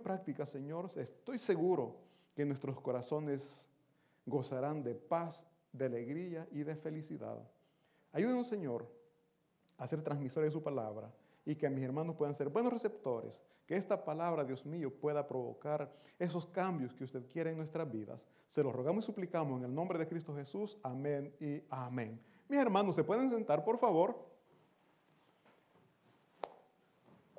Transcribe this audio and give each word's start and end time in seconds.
práctica, 0.00 0.46
Señor, 0.46 0.90
estoy 0.96 1.38
seguro 1.38 1.96
que 2.34 2.44
nuestros 2.44 2.80
corazones 2.80 3.64
gozarán 4.26 4.82
de 4.82 4.94
paz, 4.94 5.46
de 5.72 5.86
alegría 5.86 6.46
y 6.52 6.62
de 6.62 6.76
felicidad. 6.76 7.38
Ayúdenos, 8.12 8.46
Señor, 8.46 8.86
a 9.76 9.86
ser 9.86 10.02
transmisores 10.02 10.48
de 10.48 10.58
su 10.58 10.62
palabra 10.62 11.12
y 11.44 11.56
que 11.56 11.68
mis 11.70 11.84
hermanos 11.84 12.16
puedan 12.16 12.34
ser 12.34 12.48
buenos 12.48 12.72
receptores, 12.72 13.40
que 13.66 13.76
esta 13.76 14.04
palabra, 14.04 14.44
Dios 14.44 14.64
mío, 14.66 14.92
pueda 14.92 15.26
provocar 15.26 15.92
esos 16.18 16.46
cambios 16.46 16.94
que 16.94 17.04
usted 17.04 17.26
quiere 17.26 17.50
en 17.50 17.56
nuestras 17.56 17.90
vidas. 17.90 18.26
Se 18.48 18.62
los 18.62 18.74
rogamos 18.74 19.04
y 19.04 19.06
suplicamos 19.06 19.58
en 19.58 19.66
el 19.66 19.74
nombre 19.74 19.98
de 19.98 20.08
Cristo 20.08 20.34
Jesús. 20.34 20.78
Amén 20.82 21.34
y 21.38 21.62
amén. 21.70 22.20
Mis 22.48 22.58
hermanos, 22.58 22.94
¿se 22.94 23.04
pueden 23.04 23.30
sentar, 23.30 23.64
por 23.64 23.78
favor? 23.78 24.18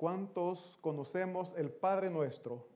¿Cuántos 0.00 0.78
conocemos 0.80 1.52
el 1.58 1.70
Padre 1.70 2.08
nuestro? 2.08 2.66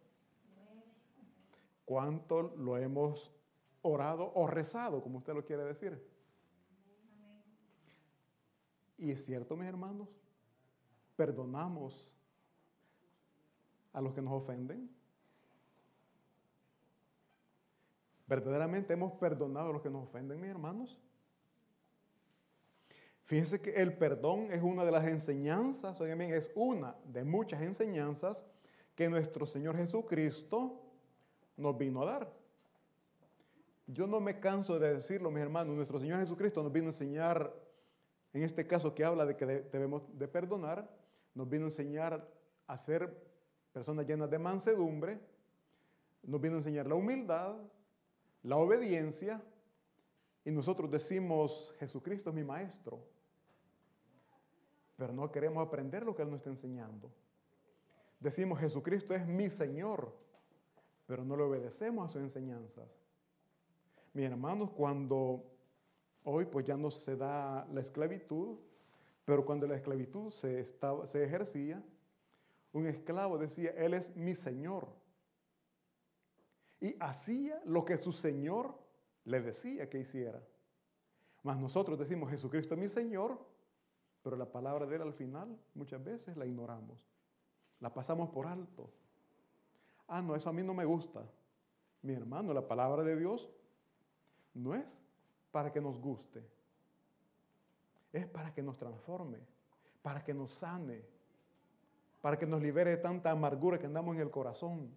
¿Cuánto 1.86 2.42
lo 2.42 2.76
hemos 2.76 3.34
orado 3.80 4.30
o 4.34 4.46
rezado, 4.46 5.02
como 5.02 5.16
usted 5.20 5.32
lo 5.32 5.42
quiere 5.42 5.64
decir? 5.64 6.06
Y 8.98 9.10
es 9.10 9.24
cierto, 9.24 9.56
mis 9.56 9.66
hermanos, 9.66 10.10
perdonamos 11.16 12.12
a 13.94 14.02
los 14.02 14.12
que 14.12 14.20
nos 14.20 14.34
ofenden. 14.34 14.94
¿Verdaderamente 18.26 18.92
hemos 18.92 19.14
perdonado 19.14 19.70
a 19.70 19.72
los 19.72 19.80
que 19.80 19.88
nos 19.88 20.04
ofenden, 20.04 20.42
mis 20.42 20.50
hermanos? 20.50 21.00
Fíjense 23.24 23.60
que 23.60 23.74
el 23.74 23.96
perdón 23.96 24.48
es 24.52 24.62
una 24.62 24.84
de 24.84 24.92
las 24.92 25.06
enseñanzas, 25.06 25.98
oigan 26.00 26.20
es 26.20 26.50
una 26.54 26.94
de 27.04 27.24
muchas 27.24 27.62
enseñanzas 27.62 28.44
que 28.94 29.08
nuestro 29.08 29.46
Señor 29.46 29.76
Jesucristo 29.76 30.80
nos 31.56 31.76
vino 31.78 32.02
a 32.02 32.06
dar. 32.06 32.32
Yo 33.86 34.06
no 34.06 34.20
me 34.20 34.40
canso 34.40 34.78
de 34.78 34.94
decirlo, 34.94 35.30
mis 35.30 35.42
hermanos, 35.42 35.74
nuestro 35.74 35.98
Señor 35.98 36.20
Jesucristo 36.20 36.62
nos 36.62 36.72
vino 36.72 36.86
a 36.86 36.90
enseñar, 36.90 37.54
en 38.32 38.42
este 38.42 38.66
caso 38.66 38.94
que 38.94 39.04
habla 39.04 39.24
de 39.24 39.36
que 39.36 39.46
debemos 39.46 40.02
de 40.18 40.28
perdonar, 40.28 40.88
nos 41.34 41.48
vino 41.48 41.64
a 41.64 41.68
enseñar 41.68 42.28
a 42.66 42.78
ser 42.78 43.22
personas 43.72 44.06
llenas 44.06 44.30
de 44.30 44.38
mansedumbre, 44.38 45.18
nos 46.22 46.40
vino 46.40 46.56
a 46.56 46.58
enseñar 46.58 46.86
la 46.86 46.94
humildad, 46.94 47.56
la 48.42 48.56
obediencia, 48.56 49.42
y 50.44 50.50
nosotros 50.50 50.90
decimos, 50.90 51.74
Jesucristo 51.78 52.30
es 52.30 52.36
mi 52.36 52.44
maestro, 52.44 53.00
pero 54.96 55.12
no 55.12 55.30
queremos 55.30 55.66
aprender 55.66 56.04
lo 56.04 56.14
que 56.14 56.22
Él 56.22 56.30
nos 56.30 56.38
está 56.38 56.50
enseñando. 56.50 57.10
Decimos, 58.20 58.58
Jesucristo 58.60 59.14
es 59.14 59.26
mi 59.26 59.48
Señor, 59.48 60.14
pero 61.06 61.24
no 61.24 61.36
le 61.36 61.42
obedecemos 61.44 62.08
a 62.08 62.12
sus 62.12 62.22
enseñanzas. 62.22 62.88
Mis 64.12 64.26
hermanos, 64.26 64.70
cuando 64.70 65.44
hoy 66.24 66.44
pues 66.44 66.66
ya 66.66 66.76
no 66.76 66.90
se 66.90 67.16
da 67.16 67.66
la 67.72 67.80
esclavitud, 67.80 68.58
pero 69.24 69.44
cuando 69.44 69.66
la 69.66 69.76
esclavitud 69.76 70.30
se, 70.30 70.60
estaba, 70.60 71.06
se 71.06 71.24
ejercía, 71.24 71.82
un 72.72 72.86
esclavo 72.86 73.38
decía, 73.38 73.70
Él 73.76 73.94
es 73.94 74.14
mi 74.14 74.34
Señor. 74.34 74.88
Y 76.80 76.96
hacía 77.00 77.62
lo 77.64 77.84
que 77.84 77.96
su 77.96 78.12
Señor 78.12 78.83
le 79.24 79.40
decía 79.40 79.88
que 79.88 79.98
hiciera. 79.98 80.40
Mas 81.42 81.58
nosotros 81.58 81.98
decimos, 81.98 82.30
Jesucristo 82.30 82.74
es 82.74 82.80
mi 82.80 82.88
Señor, 82.88 83.38
pero 84.22 84.36
la 84.36 84.50
palabra 84.50 84.86
de 84.86 84.96
Él 84.96 85.02
al 85.02 85.12
final 85.12 85.58
muchas 85.74 86.02
veces 86.02 86.36
la 86.36 86.46
ignoramos. 86.46 86.98
La 87.80 87.92
pasamos 87.92 88.30
por 88.30 88.46
alto. 88.46 88.90
Ah, 90.08 90.22
no, 90.22 90.34
eso 90.34 90.48
a 90.48 90.52
mí 90.52 90.62
no 90.62 90.74
me 90.74 90.84
gusta. 90.84 91.22
Mi 92.02 92.14
hermano, 92.14 92.52
la 92.52 92.66
palabra 92.66 93.02
de 93.02 93.16
Dios 93.16 93.50
no 94.54 94.74
es 94.74 94.84
para 95.50 95.72
que 95.72 95.80
nos 95.80 95.98
guste. 95.98 96.42
Es 98.12 98.26
para 98.26 98.52
que 98.52 98.62
nos 98.62 98.78
transforme, 98.78 99.38
para 100.02 100.22
que 100.22 100.32
nos 100.32 100.52
sane, 100.52 101.02
para 102.20 102.38
que 102.38 102.46
nos 102.46 102.62
libere 102.62 102.90
de 102.90 102.96
tanta 102.98 103.30
amargura 103.30 103.78
que 103.78 103.86
andamos 103.86 104.14
en 104.14 104.22
el 104.22 104.30
corazón. 104.30 104.90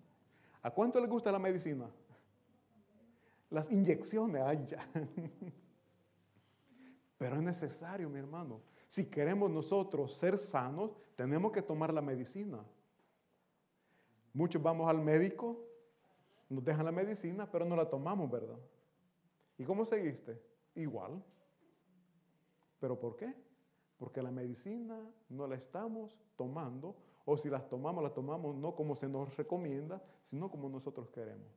¿A 0.62 0.72
cuánto 0.72 1.02
le 1.02 1.08
gusta 1.08 1.32
la 1.32 1.40
medicina? 1.40 1.90
Las 3.50 3.72
inyecciones, 3.72 4.42
ay 4.42 4.66
ya. 4.68 4.88
Pero 7.18 7.38
es 7.38 7.42
necesario, 7.42 8.10
mi 8.10 8.20
hermano. 8.20 8.62
Si 8.88 9.06
queremos 9.06 9.50
nosotros 9.50 10.16
ser 10.18 10.38
sanos, 10.38 10.92
tenemos 11.16 11.52
que 11.52 11.62
tomar 11.62 11.94
la 11.94 12.02
medicina. 12.02 12.64
Muchos 14.34 14.62
vamos 14.62 14.88
al 14.88 15.02
médico, 15.02 15.66
nos 16.50 16.64
dejan 16.64 16.86
la 16.86 16.92
medicina, 16.92 17.50
pero 17.52 17.66
no 17.66 17.76
la 17.76 17.90
tomamos, 17.90 18.30
¿verdad? 18.30 18.60
¿Y 19.58 19.64
cómo 19.64 19.84
seguiste? 19.84 20.40
Igual. 20.76 21.24
¿Pero 22.80 23.00
por 23.00 23.16
qué? 23.16 23.34
Porque 23.98 24.22
la 24.22 24.32
medicina 24.32 25.00
no 25.30 25.48
la 25.48 25.56
estamos 25.56 26.16
tomando 26.36 26.96
o 27.26 27.36
si 27.38 27.50
las 27.50 27.68
tomamos, 27.68 28.04
las 28.04 28.14
tomamos 28.14 28.56
no 28.56 28.76
como 28.76 28.96
se 28.96 29.10
nos 29.10 29.36
recomienda, 29.36 30.02
sino 30.24 30.50
como 30.50 30.70
nosotros 30.70 31.10
queremos. 31.10 31.48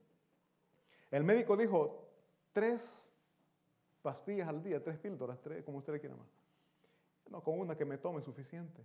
El 1.11 1.25
médico 1.25 1.57
dijo 1.57 2.09
tres 2.53 3.11
pastillas 4.03 4.49
al 4.49 4.63
día, 4.63 4.83
tres 4.83 4.99
píldoras, 4.99 5.41
tres, 5.41 5.65
como 5.65 5.79
usted 5.79 5.93
le 5.93 6.01
quiera 6.01 6.17
más. 6.17 6.29
No, 7.31 7.43
con 7.43 7.59
una 7.59 7.77
que 7.77 7.85
me 7.85 7.99
tome 7.99 8.19
es 8.19 8.25
suficiente. 8.25 8.83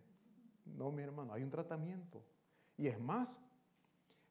No, 0.65 0.91
mi 0.91 1.03
hermano, 1.03 1.33
hay 1.33 1.43
un 1.43 1.49
tratamiento. 1.49 2.23
Y 2.77 2.87
es 2.87 2.99
más, 2.99 3.41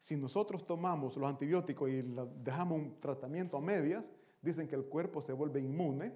si 0.01 0.17
nosotros 0.17 0.67
tomamos 0.67 1.17
los 1.17 1.29
antibióticos 1.29 1.89
y 1.89 2.03
dejamos 2.43 2.79
un 2.79 3.01
tratamiento 3.01 3.57
a 3.57 3.61
medias, 3.61 4.11
dicen 4.43 4.69
que 4.69 4.75
el 4.75 4.85
cuerpo 4.85 5.23
se 5.23 5.33
vuelve 5.33 5.61
inmune 5.61 6.13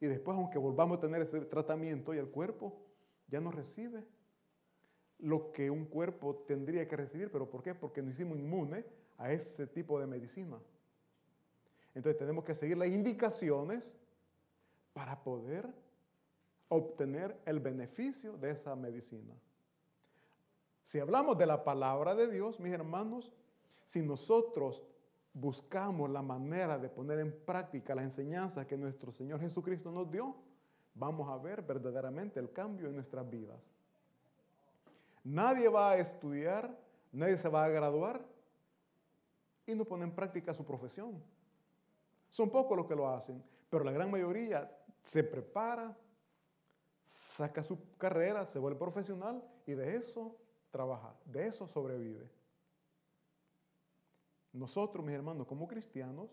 y 0.00 0.06
después, 0.06 0.36
aunque 0.36 0.58
volvamos 0.58 0.98
a 0.98 1.00
tener 1.00 1.22
ese 1.22 1.40
tratamiento 1.42 2.12
y 2.12 2.18
el 2.18 2.28
cuerpo 2.28 2.82
ya 3.28 3.40
no 3.40 3.52
recibe 3.52 4.04
lo 5.18 5.52
que 5.52 5.70
un 5.70 5.84
cuerpo 5.84 6.44
tendría 6.48 6.88
que 6.88 6.96
recibir. 6.96 7.30
¿Pero 7.30 7.48
por 7.48 7.62
qué? 7.62 7.74
Porque 7.74 8.02
nos 8.02 8.14
hicimos 8.14 8.38
inmune 8.38 8.84
a 9.16 9.32
ese 9.32 9.68
tipo 9.68 10.00
de 10.00 10.06
medicina. 10.08 10.58
Entonces 11.94 12.18
tenemos 12.18 12.44
que 12.44 12.54
seguir 12.54 12.78
las 12.78 12.88
indicaciones 12.88 13.94
para 14.92 15.22
poder 15.22 15.66
obtener 16.68 17.38
el 17.44 17.60
beneficio 17.60 18.36
de 18.38 18.50
esa 18.50 18.74
medicina. 18.74 19.34
Si 20.84 20.98
hablamos 20.98 21.36
de 21.38 21.46
la 21.46 21.64
palabra 21.64 22.14
de 22.14 22.30
Dios, 22.30 22.58
mis 22.58 22.72
hermanos, 22.72 23.32
si 23.86 24.00
nosotros 24.00 24.82
buscamos 25.34 26.10
la 26.10 26.22
manera 26.22 26.78
de 26.78 26.88
poner 26.88 27.18
en 27.18 27.32
práctica 27.44 27.94
la 27.94 28.02
enseñanza 28.02 28.66
que 28.66 28.76
nuestro 28.76 29.12
Señor 29.12 29.40
Jesucristo 29.40 29.90
nos 29.90 30.10
dio, 30.10 30.34
vamos 30.94 31.28
a 31.28 31.36
ver 31.36 31.62
verdaderamente 31.62 32.40
el 32.40 32.52
cambio 32.52 32.88
en 32.88 32.94
nuestras 32.94 33.28
vidas. 33.28 33.60
Nadie 35.24 35.68
va 35.68 35.92
a 35.92 35.98
estudiar, 35.98 36.76
nadie 37.12 37.38
se 37.38 37.48
va 37.48 37.64
a 37.64 37.68
graduar 37.68 38.24
y 39.66 39.74
no 39.74 39.84
pone 39.84 40.04
en 40.04 40.14
práctica 40.14 40.52
su 40.52 40.64
profesión. 40.64 41.22
Son 42.32 42.48
pocos 42.50 42.78
los 42.78 42.86
que 42.86 42.96
lo 42.96 43.10
hacen, 43.10 43.44
pero 43.68 43.84
la 43.84 43.92
gran 43.92 44.10
mayoría 44.10 44.74
se 45.02 45.22
prepara, 45.22 45.94
saca 47.04 47.62
su 47.62 47.94
carrera, 47.98 48.46
se 48.46 48.58
vuelve 48.58 48.78
profesional 48.78 49.46
y 49.66 49.72
de 49.72 49.96
eso 49.96 50.34
trabaja, 50.70 51.14
de 51.26 51.46
eso 51.46 51.68
sobrevive. 51.68 52.26
Nosotros, 54.54 55.04
mis 55.04 55.14
hermanos, 55.14 55.46
como 55.46 55.68
cristianos, 55.68 56.30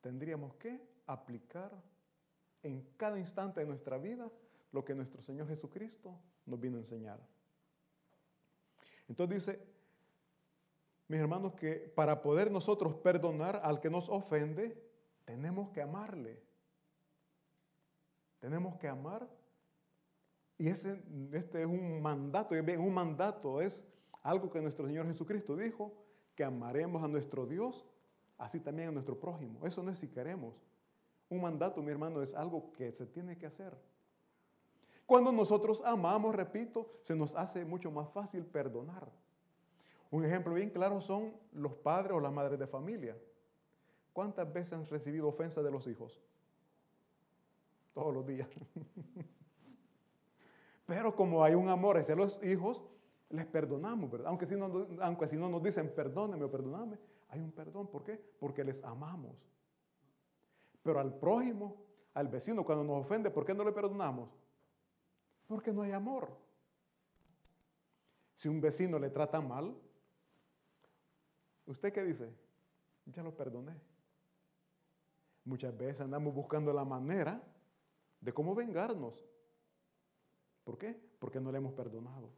tendríamos 0.00 0.54
que 0.54 0.80
aplicar 1.08 1.72
en 2.62 2.86
cada 2.96 3.18
instante 3.18 3.58
de 3.58 3.66
nuestra 3.66 3.98
vida 3.98 4.30
lo 4.70 4.84
que 4.84 4.94
nuestro 4.94 5.20
Señor 5.20 5.48
Jesucristo 5.48 6.16
nos 6.46 6.60
vino 6.60 6.76
a 6.76 6.80
enseñar. 6.80 7.18
Entonces 9.08 9.44
dice, 9.44 9.66
mis 11.08 11.18
hermanos, 11.18 11.54
que 11.54 11.74
para 11.74 12.22
poder 12.22 12.52
nosotros 12.52 12.94
perdonar 12.94 13.60
al 13.64 13.80
que 13.80 13.90
nos 13.90 14.08
ofende, 14.08 14.81
tenemos 15.24 15.70
que 15.70 15.82
amarle. 15.82 16.42
Tenemos 18.40 18.76
que 18.76 18.88
amar. 18.88 19.28
Y 20.58 20.68
ese, 20.68 21.02
este 21.32 21.62
es 21.62 21.66
un 21.66 22.00
mandato, 22.02 22.54
un 22.54 22.94
mandato 22.94 23.60
es 23.60 23.84
algo 24.22 24.50
que 24.50 24.60
nuestro 24.60 24.86
Señor 24.86 25.06
Jesucristo 25.06 25.56
dijo, 25.56 25.92
que 26.34 26.44
amaremos 26.44 27.02
a 27.02 27.08
nuestro 27.08 27.46
Dios, 27.46 27.86
así 28.38 28.60
también 28.60 28.88
a 28.88 28.92
nuestro 28.92 29.18
prójimo. 29.18 29.66
Eso 29.66 29.82
no 29.82 29.90
es 29.90 29.98
si 29.98 30.08
queremos. 30.08 30.54
Un 31.28 31.40
mandato, 31.40 31.82
mi 31.82 31.90
hermano, 31.90 32.22
es 32.22 32.34
algo 32.34 32.72
que 32.72 32.92
se 32.92 33.06
tiene 33.06 33.36
que 33.38 33.46
hacer. 33.46 33.76
Cuando 35.06 35.32
nosotros 35.32 35.82
amamos, 35.84 36.34
repito, 36.34 36.98
se 37.02 37.14
nos 37.14 37.34
hace 37.34 37.64
mucho 37.64 37.90
más 37.90 38.08
fácil 38.10 38.46
perdonar. 38.46 39.10
Un 40.10 40.24
ejemplo 40.24 40.54
bien 40.54 40.70
claro 40.70 41.00
son 41.00 41.34
los 41.52 41.74
padres 41.74 42.12
o 42.12 42.20
las 42.20 42.32
madres 42.32 42.58
de 42.58 42.66
familia. 42.66 43.16
¿Cuántas 44.12 44.52
veces 44.52 44.72
han 44.72 44.86
recibido 44.86 45.28
ofensas 45.28 45.64
de 45.64 45.70
los 45.70 45.86
hijos? 45.86 46.20
Todos 47.94 48.12
los 48.12 48.26
días. 48.26 48.48
Pero 50.86 51.14
como 51.14 51.42
hay 51.42 51.54
un 51.54 51.68
amor 51.68 51.96
hacia 51.96 52.14
los 52.14 52.42
hijos, 52.42 52.82
les 53.30 53.46
perdonamos, 53.46 54.10
¿verdad? 54.10 54.28
Aunque 54.28 54.46
si, 54.46 54.56
no, 54.56 54.86
aunque 55.00 55.28
si 55.28 55.36
no 55.36 55.48
nos 55.48 55.62
dicen 55.62 55.94
perdóneme 55.94 56.44
o 56.44 56.50
perdóname, 56.50 56.98
hay 57.28 57.40
un 57.40 57.52
perdón. 57.52 57.88
¿Por 57.88 58.04
qué? 58.04 58.22
Porque 58.38 58.62
les 58.62 58.82
amamos. 58.84 59.36
Pero 60.82 61.00
al 61.00 61.18
prójimo, 61.18 61.82
al 62.14 62.28
vecino, 62.28 62.64
cuando 62.64 62.84
nos 62.84 63.04
ofende, 63.04 63.30
¿por 63.30 63.46
qué 63.46 63.54
no 63.54 63.64
le 63.64 63.72
perdonamos? 63.72 64.28
Porque 65.46 65.72
no 65.72 65.82
hay 65.82 65.92
amor. 65.92 66.36
Si 68.34 68.48
un 68.48 68.60
vecino 68.60 68.98
le 68.98 69.08
trata 69.08 69.40
mal, 69.40 69.74
¿usted 71.66 71.92
qué 71.92 72.02
dice? 72.02 72.34
Ya 73.06 73.22
lo 73.22 73.34
perdoné. 73.34 73.91
Muchas 75.44 75.76
veces 75.76 76.00
andamos 76.00 76.34
buscando 76.34 76.72
la 76.72 76.84
manera 76.84 77.42
de 78.20 78.32
cómo 78.32 78.54
vengarnos. 78.54 79.24
¿Por 80.64 80.78
qué? 80.78 80.96
Porque 81.18 81.40
no 81.40 81.50
le 81.50 81.58
hemos 81.58 81.72
perdonado. 81.72 82.30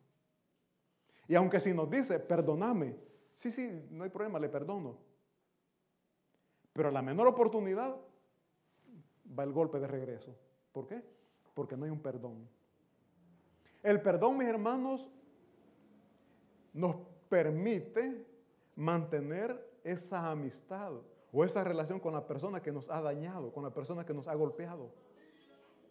Y 1.28 1.34
aunque 1.34 1.60
si 1.60 1.72
nos 1.72 1.90
dice, 1.90 2.18
perdóname, 2.18 2.96
sí, 3.34 3.52
sí, 3.52 3.86
no 3.90 4.04
hay 4.04 4.10
problema, 4.10 4.38
le 4.38 4.48
perdono. 4.48 4.98
Pero 6.72 6.88
a 6.88 6.92
la 6.92 7.02
menor 7.02 7.28
oportunidad 7.28 7.96
va 9.38 9.44
el 9.44 9.52
golpe 9.52 9.78
de 9.78 9.86
regreso. 9.86 10.34
¿Por 10.72 10.86
qué? 10.86 11.02
Porque 11.54 11.76
no 11.76 11.84
hay 11.84 11.90
un 11.90 12.00
perdón. 12.00 12.48
El 13.82 14.00
perdón, 14.00 14.38
mis 14.38 14.48
hermanos, 14.48 15.10
nos 16.72 16.96
permite 17.28 18.26
mantener 18.74 19.78
esa 19.84 20.30
amistad 20.30 20.92
o 21.34 21.44
esa 21.44 21.64
relación 21.64 21.98
con 21.98 22.14
la 22.14 22.24
persona 22.24 22.62
que 22.62 22.70
nos 22.70 22.88
ha 22.88 23.02
dañado, 23.02 23.52
con 23.52 23.64
la 23.64 23.70
persona 23.70 24.06
que 24.06 24.14
nos 24.14 24.28
ha 24.28 24.34
golpeado. 24.34 24.88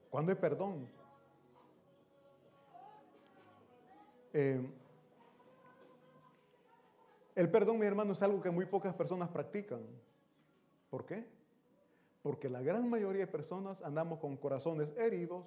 Cuando 0.09 0.31
hay 0.31 0.37
perdón. 0.37 0.87
Eh, 4.31 4.65
el 7.35 7.51
perdón, 7.51 7.79
mi 7.79 7.85
hermano, 7.85 8.13
es 8.13 8.23
algo 8.23 8.41
que 8.41 8.51
muy 8.51 8.65
pocas 8.65 8.95
personas 8.95 9.29
practican. 9.29 9.81
¿Por 10.89 11.05
qué? 11.05 11.27
Porque 12.21 12.47
la 12.47 12.61
gran 12.61 12.89
mayoría 12.89 13.25
de 13.25 13.31
personas 13.31 13.81
andamos 13.81 14.19
con 14.19 14.37
corazones 14.37 14.95
heridos, 14.95 15.45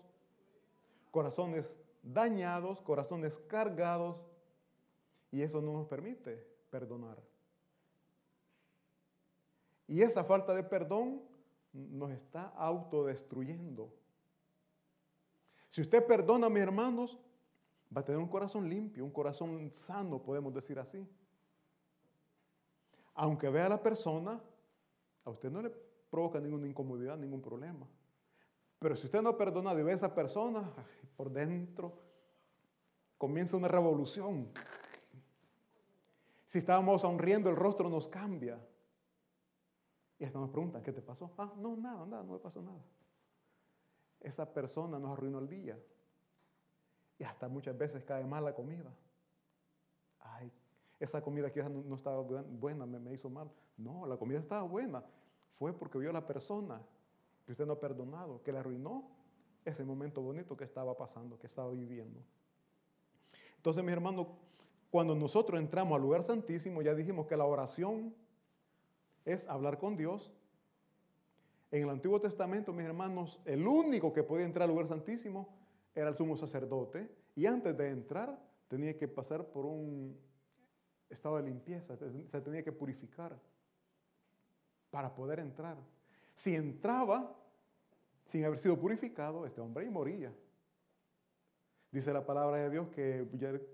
corazones 1.10 1.74
dañados, 2.02 2.82
corazones 2.82 3.38
cargados, 3.48 4.18
y 5.30 5.40
eso 5.40 5.62
no 5.62 5.72
nos 5.72 5.86
permite 5.86 6.46
perdonar. 6.70 7.16
Y 9.88 10.02
esa 10.02 10.24
falta 10.24 10.54
de 10.54 10.62
perdón 10.62 11.22
nos 11.72 12.10
está 12.10 12.48
autodestruyendo. 12.56 13.92
Si 15.70 15.82
usted 15.82 16.04
perdona 16.06 16.46
a 16.46 16.50
mis 16.50 16.62
hermanos, 16.62 17.18
va 17.94 18.00
a 18.00 18.04
tener 18.04 18.20
un 18.20 18.28
corazón 18.28 18.68
limpio, 18.68 19.04
un 19.04 19.10
corazón 19.10 19.70
sano, 19.72 20.22
podemos 20.22 20.52
decir 20.54 20.78
así. 20.78 21.06
Aunque 23.14 23.48
vea 23.48 23.66
a 23.66 23.70
la 23.70 23.82
persona, 23.82 24.40
a 25.24 25.30
usted 25.30 25.50
no 25.50 25.62
le 25.62 25.70
provoca 26.10 26.40
ninguna 26.40 26.66
incomodidad, 26.66 27.16
ningún 27.16 27.42
problema. 27.42 27.86
Pero 28.78 28.96
si 28.96 29.06
usted 29.06 29.22
no 29.22 29.36
perdona 29.36 29.70
a 29.70 29.92
esa 29.92 30.14
persona, 30.14 30.72
por 31.16 31.30
dentro 31.30 31.98
comienza 33.18 33.56
una 33.56 33.68
revolución. 33.68 34.48
Si 36.46 36.58
estábamos 36.58 37.02
sonriendo, 37.02 37.50
el 37.50 37.56
rostro 37.56 37.88
nos 37.88 38.06
cambia. 38.08 38.60
Y 40.18 40.24
hasta 40.24 40.38
nos 40.38 40.50
preguntan, 40.50 40.82
¿qué 40.82 40.92
te 40.92 41.02
pasó? 41.02 41.30
Ah, 41.36 41.52
no, 41.56 41.76
nada, 41.76 42.06
nada, 42.06 42.22
no 42.22 42.34
me 42.34 42.38
pasó 42.38 42.62
nada. 42.62 42.80
Esa 44.20 44.52
persona 44.52 44.98
nos 44.98 45.12
arruinó 45.12 45.38
el 45.38 45.48
día. 45.48 45.78
Y 47.18 47.24
hasta 47.24 47.48
muchas 47.48 47.76
veces 47.76 48.04
cae 48.04 48.24
mal 48.24 48.44
la 48.44 48.54
comida. 48.54 48.92
Ay, 50.20 50.50
esa 50.98 51.22
comida 51.22 51.52
quizás 51.52 51.70
no, 51.70 51.94
estaba 51.94 52.20
buena, 52.22 52.86
me, 52.86 52.98
me, 52.98 53.12
hizo 53.12 53.28
mal. 53.28 53.50
No, 53.76 54.06
la 54.06 54.16
comida 54.16 54.38
estaba 54.38 54.62
buena. 54.62 55.04
Fue 55.58 55.72
porque 55.72 55.98
vio 55.98 56.10
a 56.10 56.14
la 56.14 56.26
persona 56.26 56.80
que 57.44 57.52
usted 57.52 57.66
no 57.66 57.74
ha 57.74 57.80
perdonado, 57.80 58.42
que 58.42 58.52
le 58.52 58.58
arruinó 58.58 59.10
ese 59.64 59.84
momento 59.84 60.22
bonito 60.22 60.56
que 60.56 60.64
estaba 60.64 60.96
pasando, 60.96 61.38
que 61.38 61.46
estaba 61.46 61.70
viviendo. 61.70 62.20
Entonces, 63.56 63.84
mi 63.84 63.92
hermano, 63.92 64.28
cuando 64.90 65.14
nosotros 65.14 65.60
entramos 65.60 65.96
al 65.96 66.02
lugar 66.02 66.22
santísimo, 66.22 66.82
ya 66.82 66.94
dijimos 66.94 67.26
que 67.26 67.36
la 67.36 67.44
oración 67.44 68.14
es 69.26 69.46
hablar 69.48 69.78
con 69.78 69.96
Dios. 69.96 70.32
En 71.70 71.82
el 71.82 71.90
Antiguo 71.90 72.20
Testamento, 72.20 72.72
mis 72.72 72.86
hermanos, 72.86 73.40
el 73.44 73.66
único 73.66 74.12
que 74.12 74.22
podía 74.22 74.46
entrar 74.46 74.62
al 74.62 74.70
lugar 74.70 74.86
santísimo 74.86 75.54
era 75.94 76.08
el 76.08 76.16
sumo 76.16 76.36
sacerdote 76.36 77.10
y 77.34 77.44
antes 77.44 77.76
de 77.76 77.90
entrar 77.90 78.38
tenía 78.68 78.96
que 78.96 79.08
pasar 79.08 79.44
por 79.46 79.66
un 79.66 80.16
estado 81.10 81.36
de 81.36 81.42
limpieza, 81.42 81.96
se 81.96 82.40
tenía 82.40 82.62
que 82.62 82.72
purificar 82.72 83.36
para 84.90 85.14
poder 85.14 85.40
entrar. 85.40 85.76
Si 86.34 86.54
entraba 86.54 87.36
sin 88.26 88.44
haber 88.44 88.58
sido 88.58 88.78
purificado, 88.78 89.44
este 89.44 89.60
hombre 89.60 89.84
ahí 89.84 89.90
moría. 89.90 90.32
Dice 91.90 92.12
la 92.12 92.24
palabra 92.24 92.58
de 92.58 92.70
Dios 92.70 92.88
que 92.88 93.26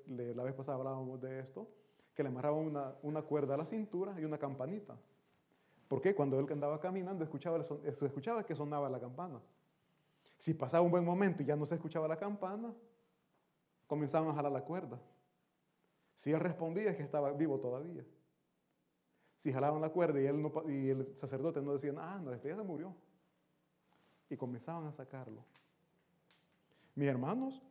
la 0.06 0.42
vez 0.42 0.54
pasada 0.54 0.78
hablábamos 0.78 1.20
de 1.20 1.40
esto, 1.40 1.68
que 2.14 2.22
le 2.22 2.28
amarraban 2.28 2.60
una, 2.60 2.94
una 3.02 3.22
cuerda 3.22 3.54
a 3.54 3.58
la 3.58 3.66
cintura 3.66 4.18
y 4.18 4.24
una 4.24 4.38
campanita. 4.38 4.96
Porque 5.92 6.14
cuando 6.14 6.40
él 6.40 6.46
andaba 6.50 6.80
caminando 6.80 7.22
escuchaba, 7.22 7.62
escuchaba 7.84 8.46
que 8.46 8.56
sonaba 8.56 8.88
la 8.88 8.98
campana. 8.98 9.38
Si 10.38 10.54
pasaba 10.54 10.82
un 10.82 10.90
buen 10.90 11.04
momento 11.04 11.42
y 11.42 11.44
ya 11.44 11.54
no 11.54 11.66
se 11.66 11.74
escuchaba 11.74 12.08
la 12.08 12.16
campana, 12.16 12.72
comenzaban 13.86 14.30
a 14.30 14.32
jalar 14.32 14.52
la 14.52 14.64
cuerda. 14.64 14.98
Si 16.14 16.32
él 16.32 16.40
respondía 16.40 16.88
es 16.88 16.96
que 16.96 17.02
estaba 17.02 17.30
vivo 17.32 17.60
todavía. 17.60 18.06
Si 19.36 19.52
jalaban 19.52 19.82
la 19.82 19.90
cuerda 19.90 20.18
y, 20.18 20.24
él 20.24 20.50
y 20.66 20.88
el 20.88 21.14
sacerdote 21.14 21.60
no 21.60 21.74
decían, 21.74 21.98
ah, 21.98 22.18
no, 22.24 22.32
este 22.32 22.48
ya 22.48 22.56
se 22.56 22.62
murió. 22.62 22.94
Y 24.30 24.36
comenzaban 24.38 24.86
a 24.86 24.92
sacarlo. 24.92 25.44
Mis 26.94 27.08
hermanos, 27.08 27.62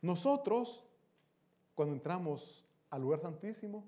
nosotros, 0.00 0.84
cuando 1.74 1.94
entramos 1.94 2.64
al 2.90 3.02
lugar 3.02 3.18
santísimo, 3.18 3.84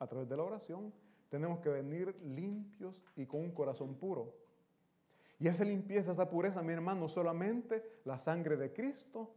a 0.00 0.08
través 0.08 0.28
de 0.28 0.36
la 0.36 0.42
oración, 0.42 0.92
tenemos 1.32 1.60
que 1.60 1.70
venir 1.70 2.14
limpios 2.22 3.02
y 3.16 3.24
con 3.24 3.40
un 3.40 3.52
corazón 3.52 3.94
puro. 3.94 4.34
Y 5.38 5.48
esa 5.48 5.64
limpieza, 5.64 6.12
esa 6.12 6.28
pureza, 6.28 6.60
mi 6.62 6.74
hermano, 6.74 7.08
solamente 7.08 7.82
la 8.04 8.18
sangre 8.18 8.58
de 8.58 8.70
Cristo 8.70 9.32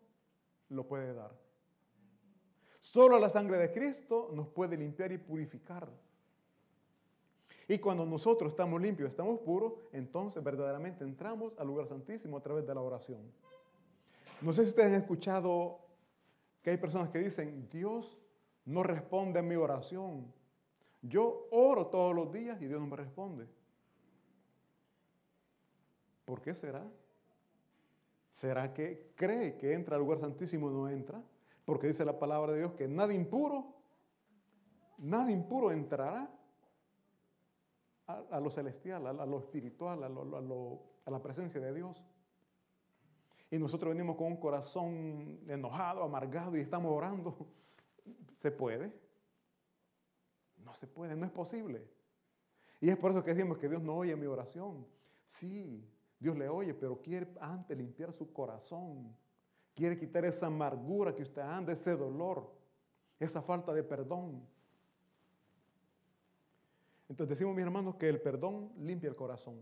lo 0.67 0.85
puede 0.85 1.13
dar. 1.13 1.31
Solo 2.81 3.17
la 3.17 3.29
sangre 3.29 3.57
de 3.57 3.71
Cristo 3.71 4.29
nos 4.33 4.49
puede 4.49 4.75
limpiar 4.75 5.13
y 5.13 5.17
purificar. 5.19 5.87
Y 7.69 7.79
cuando 7.79 8.05
nosotros 8.05 8.51
estamos 8.51 8.81
limpios, 8.81 9.11
estamos 9.11 9.39
puros, 9.39 9.71
entonces 9.93 10.43
verdaderamente 10.43 11.05
entramos 11.05 11.53
al 11.57 11.67
lugar 11.67 11.87
santísimo 11.87 12.35
a 12.35 12.41
través 12.41 12.67
de 12.67 12.75
la 12.75 12.81
oración. 12.81 13.21
No 14.41 14.51
sé 14.51 14.63
si 14.63 14.67
ustedes 14.67 14.89
han 14.89 14.95
escuchado 14.95 15.79
que 16.61 16.71
hay 16.71 16.77
personas 16.77 17.09
que 17.09 17.19
dicen, 17.19 17.69
Dios 17.71 18.17
no 18.65 18.83
responde 18.83 19.39
a 19.39 19.43
mi 19.43 19.55
oración. 19.55 20.29
Yo 21.07 21.47
oro 21.51 21.87
todos 21.87 22.15
los 22.15 22.31
días 22.31 22.59
y 22.61 22.65
Dios 22.65 22.79
no 22.79 22.87
me 22.87 22.95
responde. 22.95 23.47
¿Por 26.25 26.41
qué 26.41 26.55
será? 26.55 26.83
¿Será 28.31 28.73
que 28.73 29.11
cree 29.15 29.55
que 29.57 29.73
entra 29.73 29.95
al 29.95 30.01
lugar 30.01 30.19
santísimo 30.19 30.69
y 30.69 30.73
no 30.73 30.89
entra? 30.89 31.21
Porque 31.63 31.87
dice 31.87 32.03
la 32.03 32.17
palabra 32.17 32.53
de 32.53 32.59
Dios 32.59 32.73
que 32.73 32.87
nada 32.87 33.13
impuro, 33.13 33.75
nada 34.97 35.31
impuro 35.31 35.71
entrará 35.71 36.29
a, 38.07 38.39
lo 38.39 38.49
celestial, 38.49 39.05
a, 39.07 39.25
lo 39.25 39.39
espiritual, 39.39 40.03
a, 40.03 40.07
a 40.07 41.11
la 41.11 41.21
presencia 41.21 41.61
de 41.61 41.73
Dios. 41.73 42.03
Y 43.51 43.59
nosotros 43.59 43.93
venimos 43.93 44.15
con 44.15 44.27
un 44.27 44.37
corazón 44.37 45.39
enojado, 45.47 46.03
amargado 46.03 46.57
y 46.57 46.61
estamos 46.61 46.91
orando. 46.91 47.47
¿Se 48.35 48.51
puede? 48.51 49.04
No 50.65 50.73
se 50.73 50.87
puede, 50.87 51.15
no 51.15 51.25
es 51.25 51.31
posible. 51.31 51.87
Y 52.81 52.89
es 52.89 52.97
por 52.97 53.11
eso 53.11 53.23
que 53.23 53.33
decimos 53.33 53.57
que 53.57 53.69
Dios 53.69 53.81
no 53.81 53.97
oye 53.97 54.15
mi 54.15 54.25
oración. 54.25 54.85
Sí, 55.25 55.87
Dios 56.19 56.35
le 56.35 56.49
oye, 56.49 56.73
pero 56.73 57.01
quiere 57.01 57.27
antes 57.39 57.77
limpiar 57.77 58.11
su 58.11 58.33
corazón. 58.33 59.15
Quiere 59.75 59.97
quitar 59.97 60.25
esa 60.25 60.47
amargura 60.47 61.13
que 61.13 61.21
usted 61.21 61.41
anda, 61.41 61.71
ese 61.71 61.95
dolor, 61.95 62.51
esa 63.19 63.41
falta 63.41 63.73
de 63.73 63.83
perdón. 63.83 64.41
Entonces 67.07 67.37
decimos, 67.37 67.55
mis 67.55 67.63
hermanos, 67.63 67.95
que 67.95 68.09
el 68.09 68.19
perdón 68.19 68.71
limpia 68.79 69.09
el 69.09 69.15
corazón. 69.15 69.59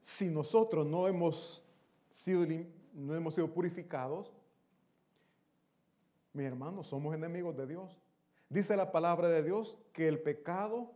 Si 0.00 0.28
nosotros 0.28 0.86
no 0.86 1.06
hemos 1.06 1.62
sido, 2.10 2.46
no 2.94 3.14
hemos 3.14 3.34
sido 3.34 3.52
purificados, 3.52 4.32
mis 6.32 6.46
hermanos, 6.46 6.86
somos 6.86 7.14
enemigos 7.14 7.56
de 7.56 7.66
Dios. 7.66 8.00
Dice 8.48 8.76
la 8.76 8.92
palabra 8.92 9.28
de 9.28 9.42
Dios 9.42 9.78
que 9.92 10.08
el 10.08 10.20
pecado 10.20 10.92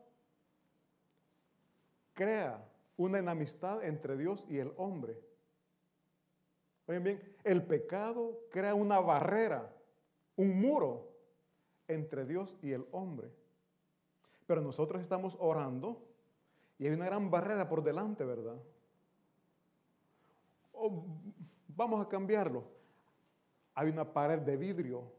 crea 2.15 2.67
una 2.97 3.19
enemistad 3.19 3.85
entre 3.85 4.17
Dios 4.17 4.47
y 4.49 4.59
el 4.59 4.73
hombre. 4.77 5.21
Oigan 6.87 7.05
bien, 7.05 7.37
el 7.45 7.65
pecado 7.65 8.41
crea 8.51 8.75
una 8.75 9.01
barrera, 9.01 9.75
un 10.37 10.61
muro 10.61 11.13
entre 11.89 12.25
Dios 12.25 12.57
y 12.63 12.73
el 12.73 12.87
hombre. 12.93 13.31
Pero 14.47 14.61
nosotros 14.61 15.03
estamos 15.03 15.37
orando 15.39 16.07
y 16.79 16.87
hay 16.87 16.93
una 16.93 17.07
gran 17.07 17.31
barrera 17.31 17.69
por 17.69 17.83
delante, 17.83 18.25
¿verdad? 18.25 18.57
vamos 21.69 22.05
a 22.05 22.09
cambiarlo. 22.09 22.65
Hay 23.75 23.89
una 23.89 24.13
pared 24.13 24.41
de 24.41 24.57
vidrio 24.57 25.16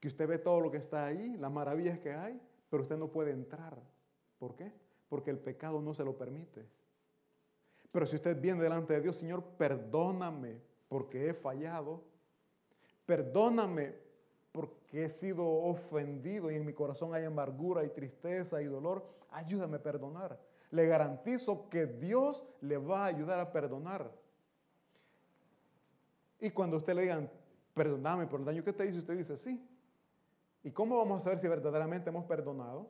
que 0.00 0.08
usted 0.08 0.28
ve 0.28 0.38
todo 0.38 0.60
lo 0.60 0.70
que 0.70 0.78
está 0.78 1.06
ahí, 1.06 1.36
las 1.36 1.50
maravillas 1.50 1.98
que 1.98 2.12
hay, 2.12 2.40
pero 2.68 2.82
usted 2.82 2.96
no 2.96 3.08
puede 3.08 3.30
entrar. 3.30 3.76
¿Por 4.38 4.54
qué? 4.54 4.72
Porque 5.08 5.30
el 5.30 5.38
pecado 5.38 5.80
no 5.80 5.94
se 5.94 6.04
lo 6.04 6.16
permite. 6.16 6.66
Pero 7.90 8.06
si 8.06 8.16
usted 8.16 8.38
viene 8.40 8.62
delante 8.62 8.94
de 8.94 9.00
Dios, 9.00 9.16
Señor, 9.16 9.42
perdóname 9.56 10.60
porque 10.88 11.30
he 11.30 11.34
fallado. 11.34 12.04
Perdóname 13.06 13.94
porque 14.52 15.04
he 15.04 15.10
sido 15.10 15.46
ofendido 15.46 16.50
y 16.50 16.56
en 16.56 16.66
mi 16.66 16.72
corazón 16.72 17.14
hay 17.14 17.24
amargura 17.24 17.84
y 17.84 17.88
tristeza 17.90 18.60
y 18.60 18.66
dolor. 18.66 19.06
Ayúdame 19.30 19.76
a 19.76 19.82
perdonar. 19.82 20.38
Le 20.70 20.86
garantizo 20.86 21.68
que 21.70 21.86
Dios 21.86 22.44
le 22.60 22.76
va 22.76 23.04
a 23.04 23.06
ayudar 23.06 23.40
a 23.40 23.52
perdonar. 23.52 24.10
Y 26.40 26.50
cuando 26.50 26.76
usted 26.76 26.94
le 26.94 27.02
digan, 27.02 27.30
perdóname 27.72 28.26
por 28.26 28.40
el 28.40 28.46
daño 28.46 28.64
que 28.64 28.72
te 28.72 28.86
hice, 28.86 28.98
usted 28.98 29.16
dice, 29.16 29.36
sí. 29.36 29.66
¿Y 30.66 30.72
cómo 30.72 30.96
vamos 30.96 31.20
a 31.20 31.24
saber 31.26 31.38
si 31.38 31.46
verdaderamente 31.46 32.10
hemos 32.10 32.24
perdonado? 32.24 32.88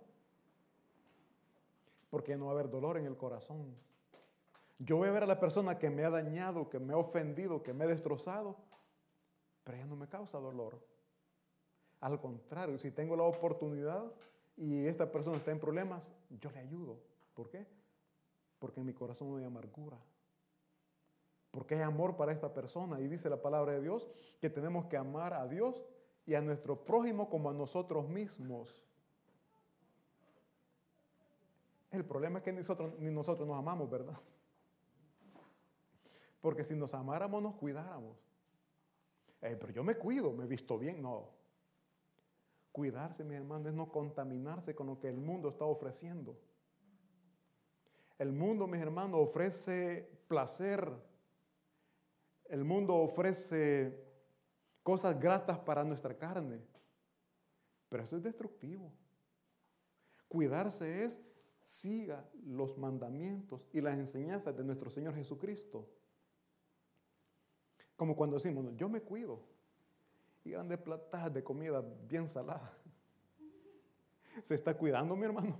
Porque 2.09 2.35
no 2.35 2.47
va 2.47 2.53
a 2.53 2.55
haber 2.55 2.71
dolor 2.71 2.97
en 2.97 3.05
el 3.05 3.19
corazón. 3.19 3.77
Yo 4.79 4.97
voy 4.97 5.09
a 5.09 5.13
ver 5.13 5.25
a 5.25 5.27
la 5.27 5.39
persona 5.39 5.79
que 5.79 5.91
me 5.91 6.03
ha 6.03 6.09
dañado, 6.09 6.71
que 6.71 6.79
me 6.79 6.95
ha 6.95 6.97
ofendido, 6.97 7.63
que 7.63 7.75
me 7.75 7.85
ha 7.85 7.89
destrozado, 7.89 8.57
pero 9.63 9.77
ella 9.77 9.85
no 9.85 9.95
me 9.95 10.09
causa 10.09 10.39
dolor. 10.39 10.81
Al 12.01 12.19
contrario, 12.19 12.79
si 12.79 12.93
tengo 12.93 13.15
la 13.15 13.25
oportunidad 13.25 14.11
y 14.57 14.87
esta 14.87 15.13
persona 15.13 15.37
está 15.37 15.51
en 15.51 15.61
problemas, 15.61 16.03
yo 16.31 16.51
le 16.53 16.61
ayudo. 16.61 16.99
¿Por 17.35 17.51
qué? 17.51 17.67
Porque 18.59 18.81
en 18.81 18.87
mi 18.87 18.95
corazón 18.95 19.29
no 19.29 19.37
hay 19.37 19.45
amargura. 19.45 19.99
Porque 21.51 21.75
hay 21.75 21.83
amor 21.83 22.17
para 22.17 22.33
esta 22.33 22.55
persona. 22.55 23.03
Y 23.03 23.07
dice 23.07 23.29
la 23.29 23.43
palabra 23.43 23.73
de 23.73 23.83
Dios 23.83 24.09
que 24.41 24.49
tenemos 24.49 24.87
que 24.87 24.97
amar 24.97 25.35
a 25.35 25.47
Dios 25.47 25.85
y 26.27 26.35
a 26.35 26.41
nuestro 26.41 26.85
prójimo 26.85 27.31
como 27.31 27.51
a 27.51 27.55
nosotros 27.55 28.09
mismos. 28.09 28.83
El 31.93 32.05
problema 32.05 32.41
es 32.41 32.45
que 32.45 32.53
ni 32.53 32.59
nosotros, 32.59 32.99
ni 32.99 33.11
nosotros 33.11 33.47
nos 33.47 33.57
amamos, 33.57 33.89
¿verdad? 33.89 34.19
Porque 36.41 36.65
si 36.65 36.75
nos 36.75 36.93
amáramos, 36.95 37.43
nos 37.43 37.55
cuidáramos. 37.55 38.19
Eh, 39.41 39.57
pero 39.59 39.73
yo 39.73 39.85
me 39.85 39.95
cuido, 39.95 40.33
me 40.33 40.47
visto 40.47 40.79
bien. 40.79 41.01
No. 41.01 41.31
Cuidarse, 42.73 43.25
mi 43.25 43.37
hermano, 43.37 43.69
es 43.69 43.75
no 43.75 43.91
contaminarse 43.91 44.75
con 44.75 44.89
lo 44.89 44.99
que 44.99 45.09
el 45.09 45.17
mundo 45.17 45.49
está 45.49 45.65
ofreciendo. 45.65 46.37
El 48.19 48.33
mundo, 48.33 48.67
mis 48.67 48.81
hermanos, 48.81 49.21
ofrece 49.21 50.11
placer. 50.29 50.91
El 52.45 52.65
mundo 52.65 52.97
ofrece 52.97 54.06
cosas 54.87 55.19
gratas 55.19 55.59
para 55.59 55.83
nuestra 55.83 56.17
carne. 56.17 56.61
Pero 57.89 58.05
eso 58.05 58.17
es 58.19 58.23
destructivo. 58.23 58.93
Cuidarse 60.29 61.03
es 61.03 61.21
siga 61.65 62.25
los 62.45 62.79
mandamientos 62.79 63.67
y 63.73 63.81
las 63.81 63.99
enseñanzas 63.99 64.57
de 64.57 64.63
nuestro 64.63 64.89
Señor 64.89 65.17
Jesucristo. 65.17 65.91
Como 67.97 68.15
cuando 68.15 68.37
decimos, 68.37 68.65
yo 68.77 68.89
me 68.89 69.01
cuido. 69.01 69.41
Y 70.45 70.51
grandes 70.51 70.79
platas 70.79 71.35
de 71.35 71.43
comida 71.43 71.83
bien 72.07 72.29
salada. 72.29 72.73
¿Se 74.45 74.55
está 74.55 74.79
cuidando, 74.79 75.17
mi 75.17 75.25
hermano? 75.25 75.59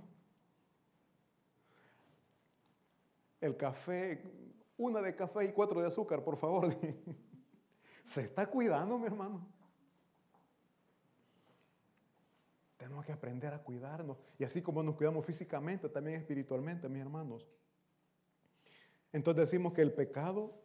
El 3.41 3.57
café, 3.57 4.23
una 4.77 5.01
de 5.01 5.13
café 5.17 5.43
y 5.43 5.51
cuatro 5.51 5.81
de 5.81 5.87
azúcar, 5.87 6.23
por 6.23 6.37
favor. 6.37 6.73
¿Se 8.07 8.21
está 8.21 8.47
cuidando, 8.47 8.97
mi 8.97 9.05
hermano? 9.05 9.45
Tenemos 12.77 13.05
que 13.05 13.11
aprender 13.11 13.53
a 13.53 13.61
cuidarnos. 13.61 14.17
Y 14.39 14.45
así 14.45 14.61
como 14.61 14.81
nos 14.81 14.95
cuidamos 14.95 15.25
físicamente, 15.25 15.89
también 15.89 16.21
espiritualmente, 16.21 16.87
mis 16.87 17.01
hermanos. 17.01 17.45
Entonces 19.11 19.51
decimos 19.51 19.73
que 19.73 19.81
el 19.81 19.91
pecado 19.91 20.57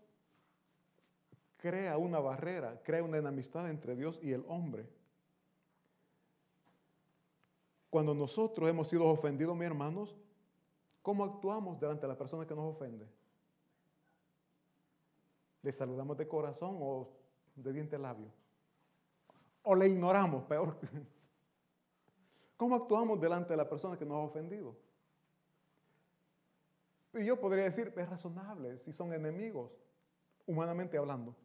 crea 1.56 1.98
una 1.98 2.20
barrera, 2.20 2.80
crea 2.84 3.02
una 3.02 3.18
enemistad 3.18 3.68
entre 3.68 3.96
Dios 3.96 4.20
y 4.22 4.30
el 4.30 4.44
hombre. 4.46 4.88
Cuando 7.90 8.14
nosotros 8.14 8.70
hemos 8.70 8.86
sido 8.86 9.06
ofendidos, 9.06 9.56
mis 9.56 9.66
hermanos, 9.66 10.16
¿cómo 11.02 11.24
actuamos 11.24 11.80
delante 11.80 12.02
de 12.02 12.12
la 12.12 12.18
persona 12.18 12.46
que 12.46 12.54
nos 12.54 12.72
ofende? 12.72 13.08
¿Le 15.62 15.72
saludamos 15.72 16.16
de 16.16 16.28
corazón 16.28 16.78
o 16.80 17.21
de 17.54 17.72
diente 17.72 17.98
labio? 17.98 18.32
¿O 19.62 19.74
le 19.74 19.88
ignoramos, 19.88 20.44
peor? 20.44 20.76
¿Cómo 22.56 22.76
actuamos 22.76 23.20
delante 23.20 23.52
de 23.52 23.56
la 23.56 23.68
persona 23.68 23.98
que 23.98 24.04
nos 24.04 24.16
ha 24.16 24.20
ofendido? 24.20 24.76
Y 27.14 27.24
yo 27.24 27.38
podría 27.38 27.64
decir, 27.64 27.92
es 27.96 28.08
razonable 28.08 28.78
si 28.78 28.92
son 28.92 29.12
enemigos, 29.12 29.70
humanamente 30.46 30.96
hablando. 30.96 31.36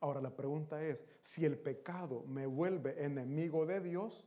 Ahora 0.00 0.20
la 0.20 0.34
pregunta 0.34 0.82
es, 0.82 1.02
si 1.20 1.44
el 1.44 1.58
pecado 1.58 2.24
me 2.26 2.46
vuelve 2.46 3.04
enemigo 3.04 3.66
de 3.66 3.80
Dios 3.80 4.26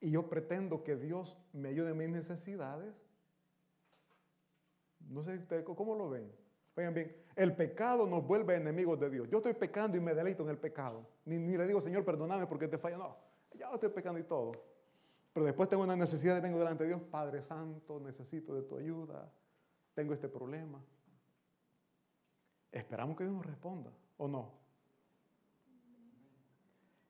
y 0.00 0.10
yo 0.10 0.28
pretendo 0.28 0.82
que 0.82 0.96
Dios 0.96 1.38
me 1.52 1.68
ayude 1.68 1.90
en 1.90 1.98
mis 1.98 2.08
necesidades, 2.08 2.94
no 5.08 5.22
sé 5.22 5.44
cómo 5.64 5.94
lo 5.94 6.10
ven. 6.10 6.41
Oigan 6.74 6.94
bien, 6.94 7.14
el 7.36 7.54
pecado 7.54 8.06
nos 8.06 8.26
vuelve 8.26 8.56
enemigos 8.56 8.98
de 8.98 9.10
Dios. 9.10 9.28
Yo 9.30 9.38
estoy 9.38 9.54
pecando 9.54 9.96
y 9.96 10.00
me 10.00 10.14
deleito 10.14 10.42
en 10.42 10.50
el 10.50 10.58
pecado. 10.58 11.06
Ni, 11.24 11.38
le 11.56 11.66
digo, 11.66 11.80
Señor, 11.80 12.04
perdóname 12.04 12.46
porque 12.46 12.68
te 12.68 12.78
falla. 12.78 12.96
No, 12.96 13.16
ya 13.54 13.70
estoy 13.72 13.90
pecando 13.90 14.18
y 14.18 14.24
todo. 14.24 14.52
Pero 15.32 15.46
después 15.46 15.68
tengo 15.68 15.82
una 15.82 15.96
necesidad 15.96 16.36
y 16.36 16.40
vengo 16.40 16.58
delante 16.58 16.84
de 16.84 16.90
Dios. 16.90 17.02
Padre 17.02 17.42
Santo, 17.42 18.00
necesito 18.00 18.54
de 18.54 18.62
tu 18.62 18.76
ayuda. 18.76 19.30
Tengo 19.94 20.14
este 20.14 20.28
problema. 20.28 20.82
Esperamos 22.70 23.16
que 23.16 23.24
Dios 23.24 23.36
nos 23.36 23.44
responda, 23.44 23.90
¿o 24.16 24.26
no? 24.26 24.62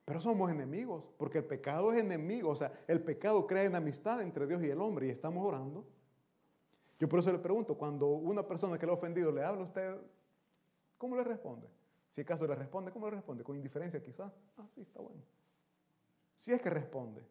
Pero 0.04 0.20
somos 0.20 0.50
enemigos, 0.50 1.04
porque 1.16 1.38
el 1.38 1.44
pecado 1.44 1.92
es 1.92 2.00
enemigo. 2.00 2.50
O 2.50 2.56
sea, 2.56 2.72
el 2.88 3.00
pecado 3.00 3.46
crea 3.46 3.64
enemistad 3.64 4.20
entre 4.22 4.48
Dios 4.48 4.62
y 4.62 4.70
el 4.70 4.80
hombre 4.80 5.06
y 5.06 5.10
estamos 5.10 5.46
orando. 5.46 5.86
Yo 7.02 7.08
por 7.08 7.18
eso 7.18 7.32
le 7.32 7.40
pregunto, 7.40 7.76
cuando 7.76 8.06
una 8.06 8.46
persona 8.46 8.78
que 8.78 8.86
le 8.86 8.92
ha 8.92 8.94
ofendido 8.94 9.32
le 9.32 9.42
habla 9.42 9.62
a 9.62 9.64
usted, 9.64 10.00
¿cómo 10.96 11.16
le 11.16 11.24
responde? 11.24 11.66
Si 12.14 12.20
acaso 12.20 12.46
le 12.46 12.54
responde, 12.54 12.92
¿cómo 12.92 13.06
le 13.06 13.16
responde? 13.16 13.42
¿Con 13.42 13.56
indiferencia 13.56 14.00
quizás? 14.00 14.32
Ah, 14.56 14.68
sí, 14.72 14.82
está 14.82 15.00
bueno. 15.00 15.20
Si 16.38 16.52
es 16.52 16.62
que 16.62 16.70
responde. 16.70 17.26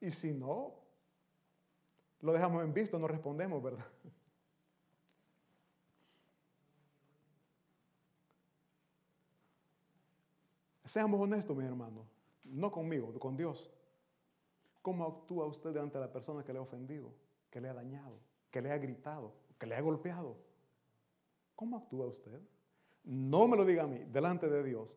Y 0.00 0.10
si 0.12 0.32
no, 0.32 0.76
lo 2.22 2.32
dejamos 2.32 2.64
en 2.64 2.72
visto, 2.72 2.98
no 2.98 3.06
respondemos, 3.06 3.62
¿verdad? 3.62 3.84
Seamos 10.86 11.20
honestos, 11.20 11.54
mis 11.54 11.66
hermanos, 11.66 12.06
no 12.44 12.72
conmigo, 12.72 13.12
con 13.18 13.36
Dios. 13.36 13.70
¿Cómo 14.82 15.04
actúa 15.04 15.46
usted 15.46 15.70
delante 15.70 15.98
de 15.98 16.06
la 16.06 16.12
persona 16.12 16.42
que 16.42 16.52
le 16.52 16.58
ha 16.58 16.62
ofendido, 16.62 17.12
que 17.50 17.60
le 17.60 17.68
ha 17.68 17.74
dañado, 17.74 18.18
que 18.50 18.62
le 18.62 18.70
ha 18.70 18.78
gritado, 18.78 19.34
que 19.58 19.66
le 19.66 19.74
ha 19.74 19.80
golpeado? 19.80 20.36
¿Cómo 21.54 21.76
actúa 21.76 22.06
usted? 22.06 22.40
No 23.04 23.46
me 23.46 23.56
lo 23.56 23.64
diga 23.64 23.84
a 23.84 23.86
mí, 23.86 24.04
delante 24.10 24.48
de 24.48 24.62
Dios. 24.62 24.88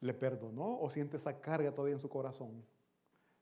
¿Le 0.00 0.14
perdonó 0.14 0.80
o 0.80 0.90
siente 0.90 1.18
esa 1.18 1.40
carga 1.40 1.72
todavía 1.72 1.94
en 1.94 2.00
su 2.00 2.08
corazón? 2.08 2.64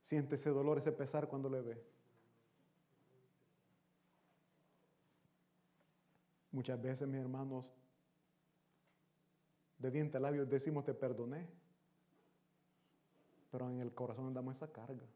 ¿Siente 0.03 0.35
ese 0.35 0.51
dolor, 0.51 0.79
ese 0.79 0.93
pesar 0.93 1.29
cuando 1.29 1.49
le 1.49 1.63
ve? 1.63 1.85
Muchas 6.51 6.81
veces, 6.81 7.07
mis 7.07 7.21
hermanos, 7.21 7.65
de 9.79 9.91
diente 9.91 10.17
a 10.17 10.21
labios 10.21 10.49
decimos 10.49 10.85
te 10.85 10.93
perdoné, 10.93 11.49
pero 13.51 13.69
en 13.71 13.81
el 13.81 13.93
corazón 13.95 14.27
andamos 14.27 14.57
esa 14.57 14.71
carga. 14.71 15.07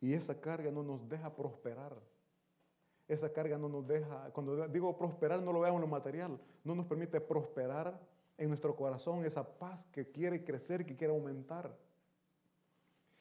Y 0.00 0.14
esa 0.14 0.40
carga 0.40 0.70
no 0.70 0.82
nos 0.82 1.08
deja 1.08 1.34
prosperar. 1.34 1.94
Esa 3.06 3.32
carga 3.32 3.58
no 3.58 3.68
nos 3.68 3.86
deja, 3.86 4.30
cuando 4.32 4.68
digo 4.68 4.96
prosperar 4.96 5.42
no 5.42 5.52
lo 5.52 5.60
veamos 5.60 5.78
en 5.78 5.88
lo 5.88 5.88
material, 5.88 6.40
no 6.62 6.74
nos 6.74 6.86
permite 6.86 7.20
prosperar 7.20 8.00
en 8.38 8.48
nuestro 8.48 8.74
corazón 8.76 9.24
esa 9.24 9.44
paz 9.58 9.84
que 9.92 10.10
quiere 10.10 10.44
crecer, 10.44 10.86
que 10.86 10.96
quiere 10.96 11.12
aumentar. 11.12 11.76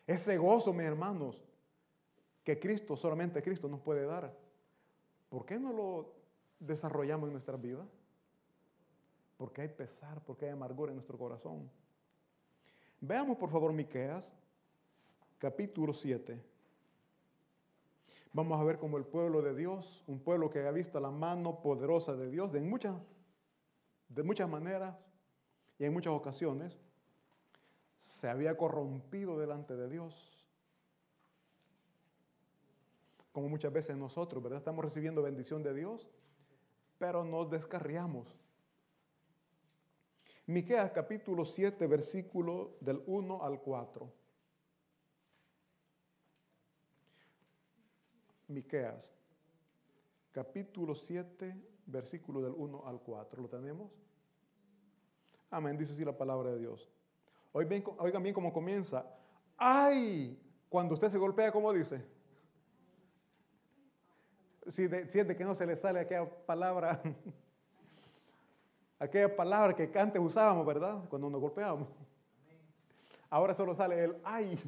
Ese 0.05 0.37
gozo, 0.37 0.71
mis 0.73 0.85
hermanos, 0.85 1.43
que 2.43 2.59
Cristo, 2.59 2.95
solamente 2.95 3.41
Cristo 3.41 3.67
nos 3.67 3.81
puede 3.81 4.05
dar. 4.05 4.33
¿Por 5.27 5.45
qué 5.45 5.59
no 5.59 5.73
lo 5.73 6.13
desarrollamos 6.59 7.27
en 7.27 7.33
nuestra 7.33 7.57
vida? 7.57 7.85
Porque 9.37 9.61
hay 9.61 9.67
pesar, 9.67 10.23
porque 10.23 10.45
hay 10.45 10.51
amargura 10.51 10.91
en 10.91 10.95
nuestro 10.95 11.17
corazón. 11.17 11.69
Veamos 13.01 13.37
por 13.37 13.49
favor 13.49 13.71
Miqueas, 13.71 14.25
capítulo 15.37 15.93
7. 15.93 16.41
Vamos 18.33 18.59
a 18.59 18.63
ver 18.63 18.77
cómo 18.77 18.97
el 18.97 19.05
pueblo 19.05 19.41
de 19.41 19.55
Dios, 19.55 20.03
un 20.05 20.19
pueblo 20.19 20.49
que 20.49 20.67
ha 20.67 20.71
visto 20.71 20.99
la 20.99 21.09
mano 21.09 21.61
poderosa 21.61 22.15
de 22.15 22.29
Dios 22.29 22.51
de 22.51 22.61
muchas, 22.61 22.95
de 24.09 24.23
muchas 24.23 24.49
maneras 24.49 24.95
y 25.77 25.85
en 25.85 25.93
muchas 25.93 26.13
ocasiones, 26.13 26.77
se 27.97 28.29
había 28.29 28.55
corrompido 28.57 29.39
delante 29.39 29.75
de 29.75 29.89
Dios 29.89 30.29
como 33.31 33.47
muchas 33.47 33.71
veces 33.71 33.95
nosotros, 33.95 34.43
¿verdad? 34.43 34.59
Estamos 34.59 34.83
recibiendo 34.83 35.21
bendición 35.21 35.63
de 35.63 35.73
Dios, 35.73 36.09
pero 36.97 37.23
nos 37.23 37.49
descarriamos. 37.49 38.38
Miqueas 40.49 40.91
capítulo 40.91 41.45
7, 41.45 41.85
versículo 41.85 42.75
del 42.81 43.03
1 43.05 43.43
al 43.43 43.61
4. 43.61 44.11
Miqueas 48.47 49.13
capítulo 50.31 50.95
7, 50.95 51.55
versículo 51.85 52.41
del 52.41 52.53
1 52.57 52.87
al 52.87 52.99
4. 52.99 53.43
¿Lo 53.43 53.47
tenemos? 53.47 53.91
Amén, 55.51 55.77
dice 55.77 55.93
así 55.93 56.03
la 56.03 56.17
palabra 56.17 56.49
de 56.49 56.57
Dios. 56.57 56.89
Oigan 57.51 58.23
bien 58.23 58.33
cómo 58.33 58.51
comienza. 58.51 59.05
¡Ay! 59.55 60.35
Cuando 60.67 60.95
usted 60.95 61.11
se 61.11 61.19
golpea, 61.19 61.51
¿cómo 61.51 61.71
dice? 61.71 62.03
si 64.67 64.87
siente 64.87 65.35
que 65.35 65.45
no 65.45 65.53
se 65.53 65.67
le 65.67 65.75
sale 65.75 65.99
aquella 65.99 66.27
palabra, 66.47 66.99
aquella 68.99 69.35
palabra 69.35 69.75
que 69.75 69.89
antes 69.97 70.21
usábamos, 70.21 70.65
¿verdad? 70.65 71.03
Cuando 71.09 71.29
nos 71.29 71.41
golpeábamos. 71.41 71.87
Ahora 73.29 73.55
solo 73.55 73.73
sale 73.73 74.03
el 74.03 74.17
ay. 74.23 74.59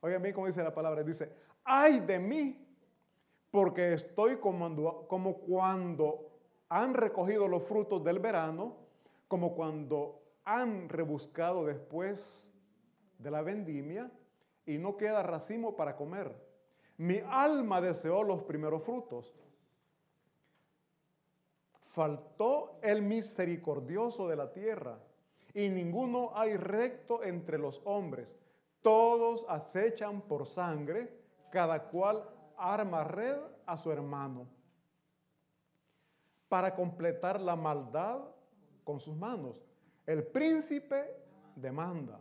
Oigan 0.00 0.22
bien 0.22 0.34
cómo 0.34 0.46
dice 0.46 0.62
la 0.62 0.74
palabra. 0.74 1.02
Dice, 1.02 1.32
ay 1.64 2.00
de 2.00 2.18
mí, 2.18 2.66
porque 3.50 3.94
estoy 3.94 4.36
como, 4.36 5.06
como 5.06 5.38
cuando 5.38 6.30
han 6.68 6.94
recogido 6.94 7.48
los 7.48 7.62
frutos 7.64 8.02
del 8.04 8.18
verano, 8.18 8.76
como 9.26 9.54
cuando 9.54 10.22
han 10.44 10.88
rebuscado 10.88 11.64
después 11.64 12.46
de 13.18 13.30
la 13.30 13.42
vendimia 13.42 14.10
y 14.64 14.78
no 14.78 14.96
queda 14.96 15.22
racimo 15.22 15.76
para 15.76 15.96
comer. 15.96 16.34
Mi 16.96 17.20
alma 17.28 17.80
deseó 17.80 18.22
los 18.22 18.42
primeros 18.42 18.82
frutos. 18.82 19.34
Faltó 21.98 22.78
el 22.80 23.02
misericordioso 23.02 24.28
de 24.28 24.36
la 24.36 24.52
tierra 24.52 25.00
y 25.52 25.68
ninguno 25.68 26.30
hay 26.32 26.56
recto 26.56 27.24
entre 27.24 27.58
los 27.58 27.82
hombres. 27.84 28.28
Todos 28.82 29.44
acechan 29.48 30.20
por 30.20 30.46
sangre, 30.46 31.12
cada 31.50 31.88
cual 31.88 32.22
arma 32.56 33.02
red 33.02 33.38
a 33.66 33.76
su 33.76 33.90
hermano 33.90 34.46
para 36.48 36.72
completar 36.76 37.40
la 37.40 37.56
maldad 37.56 38.20
con 38.84 39.00
sus 39.00 39.16
manos. 39.16 39.60
El 40.06 40.22
príncipe 40.22 41.04
demanda, 41.56 42.20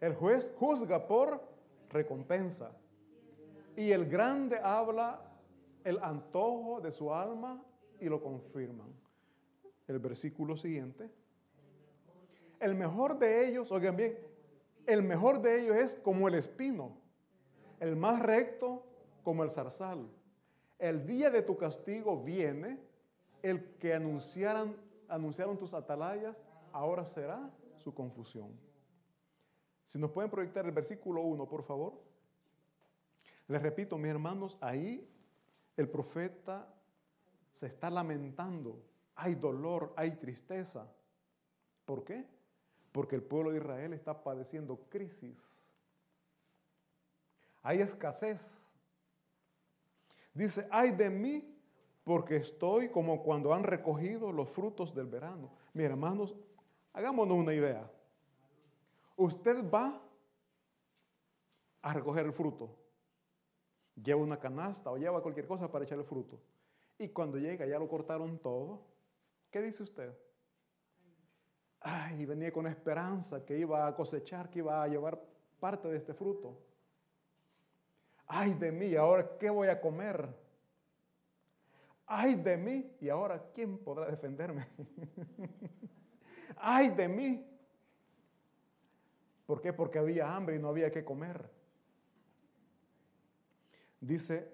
el 0.00 0.14
juez 0.14 0.48
juzga 0.56 1.04
por 1.04 1.42
recompensa. 1.90 2.70
Y 3.76 3.90
el 3.90 4.08
grande 4.08 4.60
habla 4.62 5.20
el 5.82 5.98
antojo 6.00 6.80
de 6.80 6.92
su 6.92 7.12
alma 7.12 7.60
y 7.98 8.04
lo 8.08 8.22
confirman. 8.22 9.05
El 9.88 9.98
versículo 9.98 10.56
siguiente. 10.56 11.10
El 12.60 12.74
mejor 12.74 13.18
de 13.18 13.48
ellos, 13.48 13.70
oigan 13.70 13.96
bien, 13.96 14.18
el 14.86 15.02
mejor 15.02 15.40
de 15.42 15.60
ellos 15.60 15.76
es 15.76 15.96
como 15.96 16.28
el 16.28 16.34
espino, 16.34 16.96
el 17.80 17.96
más 17.96 18.22
recto 18.22 18.84
como 19.22 19.42
el 19.44 19.50
zarzal. 19.50 20.08
El 20.78 21.06
día 21.06 21.30
de 21.30 21.42
tu 21.42 21.56
castigo 21.56 22.22
viene, 22.22 22.78
el 23.42 23.76
que 23.78 23.94
anunciaran, 23.94 24.76
anunciaron 25.08 25.58
tus 25.58 25.74
atalayas, 25.74 26.36
ahora 26.72 27.04
será 27.04 27.50
su 27.76 27.94
confusión. 27.94 28.50
Si 29.86 29.98
nos 29.98 30.10
pueden 30.10 30.30
proyectar 30.30 30.64
el 30.66 30.72
versículo 30.72 31.22
1, 31.22 31.48
por 31.48 31.62
favor. 31.62 31.94
Les 33.48 33.62
repito, 33.62 33.96
mis 33.96 34.10
hermanos, 34.10 34.56
ahí 34.60 35.08
el 35.76 35.88
profeta 35.88 36.66
se 37.52 37.66
está 37.66 37.90
lamentando. 37.90 38.82
Hay 39.16 39.34
dolor, 39.34 39.92
hay 39.96 40.12
tristeza. 40.12 40.86
¿Por 41.84 42.04
qué? 42.04 42.24
Porque 42.92 43.16
el 43.16 43.22
pueblo 43.22 43.50
de 43.50 43.58
Israel 43.58 43.92
está 43.92 44.22
padeciendo 44.22 44.78
crisis. 44.88 45.36
Hay 47.62 47.80
escasez. 47.80 48.42
Dice, 50.32 50.68
ay 50.70 50.92
de 50.92 51.10
mí 51.10 51.52
porque 52.04 52.36
estoy 52.36 52.90
como 52.90 53.22
cuando 53.22 53.52
han 53.52 53.64
recogido 53.64 54.30
los 54.30 54.48
frutos 54.48 54.94
del 54.94 55.06
verano. 55.06 55.50
Mis 55.72 55.86
hermanos, 55.86 56.36
hagámonos 56.92 57.36
una 57.36 57.52
idea 57.52 57.90
usted 59.16 59.68
va 59.70 60.00
a 61.82 61.92
recoger 61.92 62.26
el 62.26 62.32
fruto. 62.32 62.76
Lleva 64.02 64.20
una 64.20 64.38
canasta 64.38 64.90
o 64.90 64.98
lleva 64.98 65.22
cualquier 65.22 65.46
cosa 65.46 65.70
para 65.70 65.84
echar 65.84 65.98
el 65.98 66.04
fruto. 66.04 66.38
Y 66.98 67.08
cuando 67.08 67.38
llega 67.38 67.66
ya 67.66 67.78
lo 67.78 67.88
cortaron 67.88 68.38
todo. 68.38 68.80
¿Qué 69.50 69.62
dice 69.62 69.82
usted? 69.82 70.12
Ay, 71.80 72.24
venía 72.26 72.52
con 72.52 72.66
esperanza 72.66 73.44
que 73.44 73.58
iba 73.58 73.86
a 73.86 73.94
cosechar, 73.94 74.50
que 74.50 74.58
iba 74.58 74.82
a 74.82 74.88
llevar 74.88 75.20
parte 75.60 75.88
de 75.88 75.96
este 75.96 76.14
fruto. 76.14 76.60
Ay 78.26 78.54
de 78.54 78.72
mí, 78.72 78.96
ahora 78.96 79.38
qué 79.38 79.50
voy 79.50 79.68
a 79.68 79.80
comer. 79.80 80.28
Ay 82.06 82.34
de 82.34 82.56
mí, 82.56 82.96
y 83.00 83.08
ahora 83.08 83.42
quién 83.54 83.78
podrá 83.78 84.06
defenderme. 84.06 84.66
Ay 86.56 86.90
de 86.90 87.08
mí, 87.08 87.56
¿Por 89.46 89.60
qué? 89.60 89.72
Porque 89.72 89.98
había 89.98 90.34
hambre 90.34 90.56
y 90.56 90.58
no 90.58 90.68
había 90.68 90.90
que 90.90 91.04
comer. 91.04 91.48
Dice, 94.00 94.52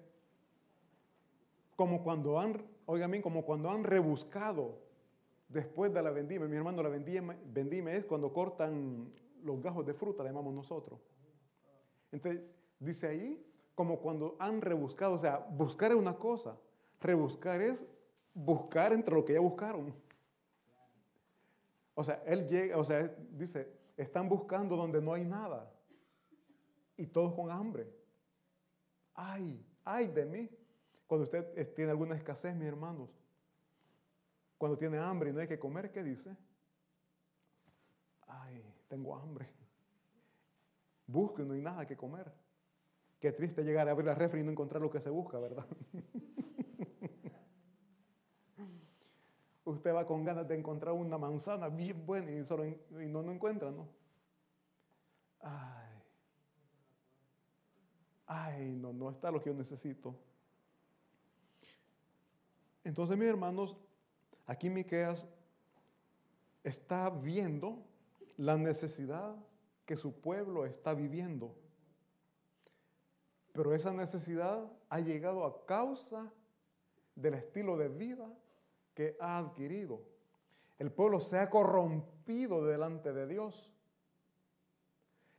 como 1.75 2.03
cuando 2.03 2.39
han, 2.39 2.63
oigan 2.85 3.11
bien, 3.11 3.23
como 3.23 3.43
cuando 3.43 3.71
han 3.71 3.83
rebuscado 3.83 4.82
después 5.53 5.93
de 5.93 6.01
la 6.01 6.09
vendimia. 6.09 6.47
Mi 6.47 6.57
hermano, 6.57 6.81
la 6.83 6.89
vendimia, 6.89 7.37
vendimia 7.45 7.93
es 7.93 8.05
cuando 8.05 8.33
cortan 8.33 9.11
los 9.43 9.61
gajos 9.61 9.85
de 9.85 9.93
fruta, 9.93 10.23
le 10.23 10.29
llamamos 10.29 10.53
nosotros. 10.53 10.99
Entonces, 12.11 12.41
dice 12.79 13.07
ahí, 13.07 13.45
como 13.75 13.99
cuando 13.99 14.35
han 14.39 14.61
rebuscado, 14.61 15.15
o 15.15 15.19
sea, 15.19 15.37
buscar 15.37 15.91
es 15.91 15.97
una 15.97 16.17
cosa, 16.17 16.57
rebuscar 16.99 17.61
es 17.61 17.85
buscar 18.33 18.93
entre 18.93 19.13
lo 19.13 19.23
que 19.23 19.33
ya 19.33 19.39
buscaron. 19.39 19.93
O 21.95 22.03
sea, 22.03 22.23
él 22.25 22.47
llega, 22.47 22.77
o 22.77 22.83
sea, 22.83 23.15
dice, 23.31 23.71
están 23.95 24.27
buscando 24.27 24.75
donde 24.75 25.01
no 25.01 25.13
hay 25.13 25.23
nada. 25.23 25.71
Y 26.97 27.05
todos 27.07 27.33
con 27.33 27.51
hambre. 27.51 27.87
Ay, 29.13 29.63
ay 29.83 30.07
de 30.07 30.25
mí. 30.25 30.49
Cuando 31.07 31.23
usted 31.23 31.73
tiene 31.75 31.91
alguna 31.91 32.15
escasez, 32.15 32.55
mis 32.55 32.67
hermanos. 32.67 33.09
Cuando 34.63 34.77
tiene 34.77 34.97
hambre 34.97 35.29
y 35.29 35.33
no 35.33 35.41
hay 35.41 35.47
que 35.49 35.59
comer, 35.59 35.91
¿qué 35.91 36.01
dice? 36.01 36.33
Ay, 38.27 38.63
tengo 38.87 39.13
hambre. 39.13 39.49
Busque, 41.05 41.43
no 41.43 41.53
hay 41.53 41.59
nada 41.59 41.85
que 41.85 41.97
comer. 41.97 42.31
Qué 43.19 43.33
triste 43.33 43.65
llegar 43.65 43.89
a 43.89 43.91
abrir 43.91 44.05
la 44.05 44.15
refri 44.15 44.39
y 44.39 44.43
no 44.45 44.51
encontrar 44.51 44.81
lo 44.81 44.89
que 44.89 45.01
se 45.01 45.09
busca, 45.09 45.37
¿verdad? 45.37 45.65
usted 49.65 49.93
va 49.93 50.07
con 50.07 50.23
ganas 50.23 50.47
de 50.47 50.57
encontrar 50.57 50.93
una 50.93 51.17
manzana 51.17 51.67
bien 51.67 52.05
buena 52.05 52.31
y, 52.31 52.45
solo, 52.45 52.65
y 52.65 52.77
no, 53.09 53.21
no 53.21 53.33
encuentra, 53.33 53.69
¿no? 53.69 53.89
Ay, 55.41 56.01
ay, 58.27 58.75
no, 58.75 58.93
no 58.93 59.09
está 59.09 59.29
lo 59.29 59.41
que 59.41 59.49
yo 59.49 59.55
necesito. 59.57 60.15
Entonces, 62.85 63.17
mis 63.17 63.27
hermanos, 63.27 63.75
aquí 64.45 64.69
Miqueas 64.69 65.27
está 66.63 67.09
viendo 67.09 67.83
la 68.37 68.57
necesidad 68.57 69.35
que 69.85 69.97
su 69.97 70.19
pueblo 70.19 70.65
está 70.65 70.93
viviendo. 70.93 71.55
Pero 73.51 73.75
esa 73.75 73.93
necesidad 73.93 74.65
ha 74.89 74.99
llegado 74.99 75.45
a 75.45 75.65
causa 75.65 76.31
del 77.15 77.35
estilo 77.35 77.77
de 77.77 77.89
vida 77.89 78.27
que 78.95 79.15
ha 79.19 79.37
adquirido. 79.37 80.01
El 80.79 80.91
pueblo 80.91 81.19
se 81.19 81.37
ha 81.37 81.49
corrompido 81.49 82.65
delante 82.65 83.13
de 83.13 83.27
Dios. 83.27 83.69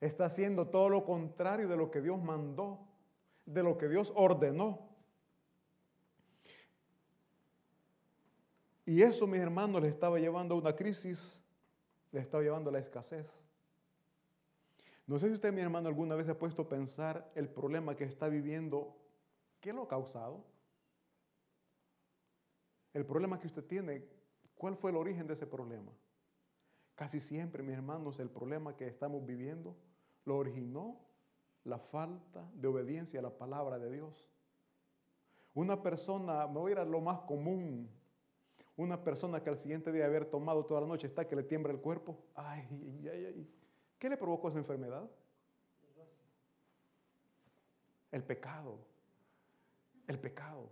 está 0.00 0.26
haciendo 0.26 0.68
todo 0.68 0.90
lo 0.90 1.04
contrario 1.04 1.66
de 1.66 1.76
lo 1.76 1.90
que 1.90 2.02
Dios 2.02 2.22
mandó, 2.22 2.86
de 3.46 3.62
lo 3.62 3.78
que 3.78 3.88
Dios 3.88 4.12
ordenó. 4.14 4.93
Y 8.86 9.02
eso, 9.02 9.26
mis 9.26 9.40
hermanos, 9.40 9.82
les 9.82 9.92
estaba 9.92 10.18
llevando 10.18 10.54
a 10.54 10.58
una 10.58 10.76
crisis, 10.76 11.20
les 12.12 12.22
estaba 12.22 12.42
llevando 12.42 12.70
a 12.70 12.72
la 12.74 12.80
escasez. 12.80 13.26
No 15.06 15.18
sé 15.18 15.28
si 15.28 15.34
usted, 15.34 15.52
mi 15.52 15.60
hermano, 15.60 15.88
alguna 15.88 16.14
vez 16.14 16.28
ha 16.28 16.38
puesto 16.38 16.62
a 16.62 16.68
pensar 16.68 17.30
el 17.34 17.48
problema 17.48 17.96
que 17.96 18.04
está 18.04 18.28
viviendo, 18.28 18.96
¿qué 19.60 19.72
lo 19.72 19.82
ha 19.82 19.88
causado? 19.88 20.44
El 22.92 23.04
problema 23.04 23.40
que 23.40 23.46
usted 23.46 23.64
tiene, 23.64 24.06
¿cuál 24.54 24.76
fue 24.76 24.90
el 24.90 24.96
origen 24.96 25.26
de 25.26 25.34
ese 25.34 25.46
problema? 25.46 25.92
Casi 26.94 27.20
siempre, 27.20 27.62
mis 27.62 27.74
hermanos, 27.74 28.20
el 28.20 28.30
problema 28.30 28.76
que 28.76 28.86
estamos 28.86 29.26
viviendo 29.26 29.76
lo 30.24 30.36
originó 30.36 31.00
la 31.64 31.78
falta 31.78 32.48
de 32.54 32.68
obediencia 32.68 33.20
a 33.20 33.22
la 33.22 33.36
palabra 33.36 33.78
de 33.78 33.90
Dios. 33.90 34.30
Una 35.54 35.82
persona, 35.82 36.46
me 36.46 36.60
voy 36.60 36.70
a 36.70 36.74
ir 36.74 36.78
a 36.78 36.84
lo 36.84 37.00
más 37.00 37.20
común, 37.20 37.90
una 38.76 39.02
persona 39.02 39.42
que 39.42 39.50
al 39.50 39.58
siguiente 39.58 39.92
día 39.92 40.02
de 40.02 40.08
haber 40.08 40.26
tomado 40.26 40.64
toda 40.64 40.80
la 40.80 40.86
noche 40.86 41.06
está 41.06 41.26
que 41.28 41.36
le 41.36 41.44
tiembla 41.44 41.72
el 41.72 41.80
cuerpo. 41.80 42.18
Ay, 42.34 42.66
ay, 43.10 43.24
ay. 43.26 43.50
¿Qué 43.98 44.08
le 44.08 44.16
provocó 44.16 44.48
esa 44.48 44.58
enfermedad? 44.58 45.08
El 48.10 48.24
pecado. 48.24 48.78
El 50.06 50.18
pecado. 50.18 50.70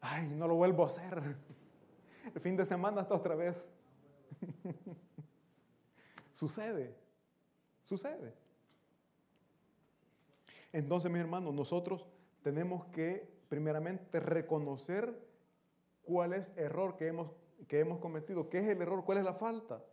Ay, 0.00 0.28
no 0.28 0.48
lo 0.48 0.54
vuelvo 0.54 0.84
a 0.84 0.86
hacer. 0.86 1.36
El 2.34 2.40
fin 2.40 2.56
de 2.56 2.64
semana 2.64 3.02
hasta 3.02 3.14
otra 3.14 3.34
vez. 3.34 3.64
sucede, 6.34 6.96
sucede. 7.82 8.34
Entonces, 10.72 11.10
mis 11.10 11.20
hermanos, 11.20 11.52
nosotros 11.52 12.06
tenemos 12.42 12.86
que 12.86 13.39
primeramente 13.50 14.20
reconocer 14.20 15.12
cuál 16.04 16.32
es 16.32 16.50
el 16.56 16.64
error 16.64 16.96
que 16.96 17.08
hemos, 17.08 17.32
que 17.68 17.80
hemos 17.80 17.98
cometido, 17.98 18.48
qué 18.48 18.60
es 18.60 18.68
el 18.68 18.80
error, 18.80 19.04
cuál 19.04 19.18
es 19.18 19.24
la 19.24 19.34
falta 19.34 19.84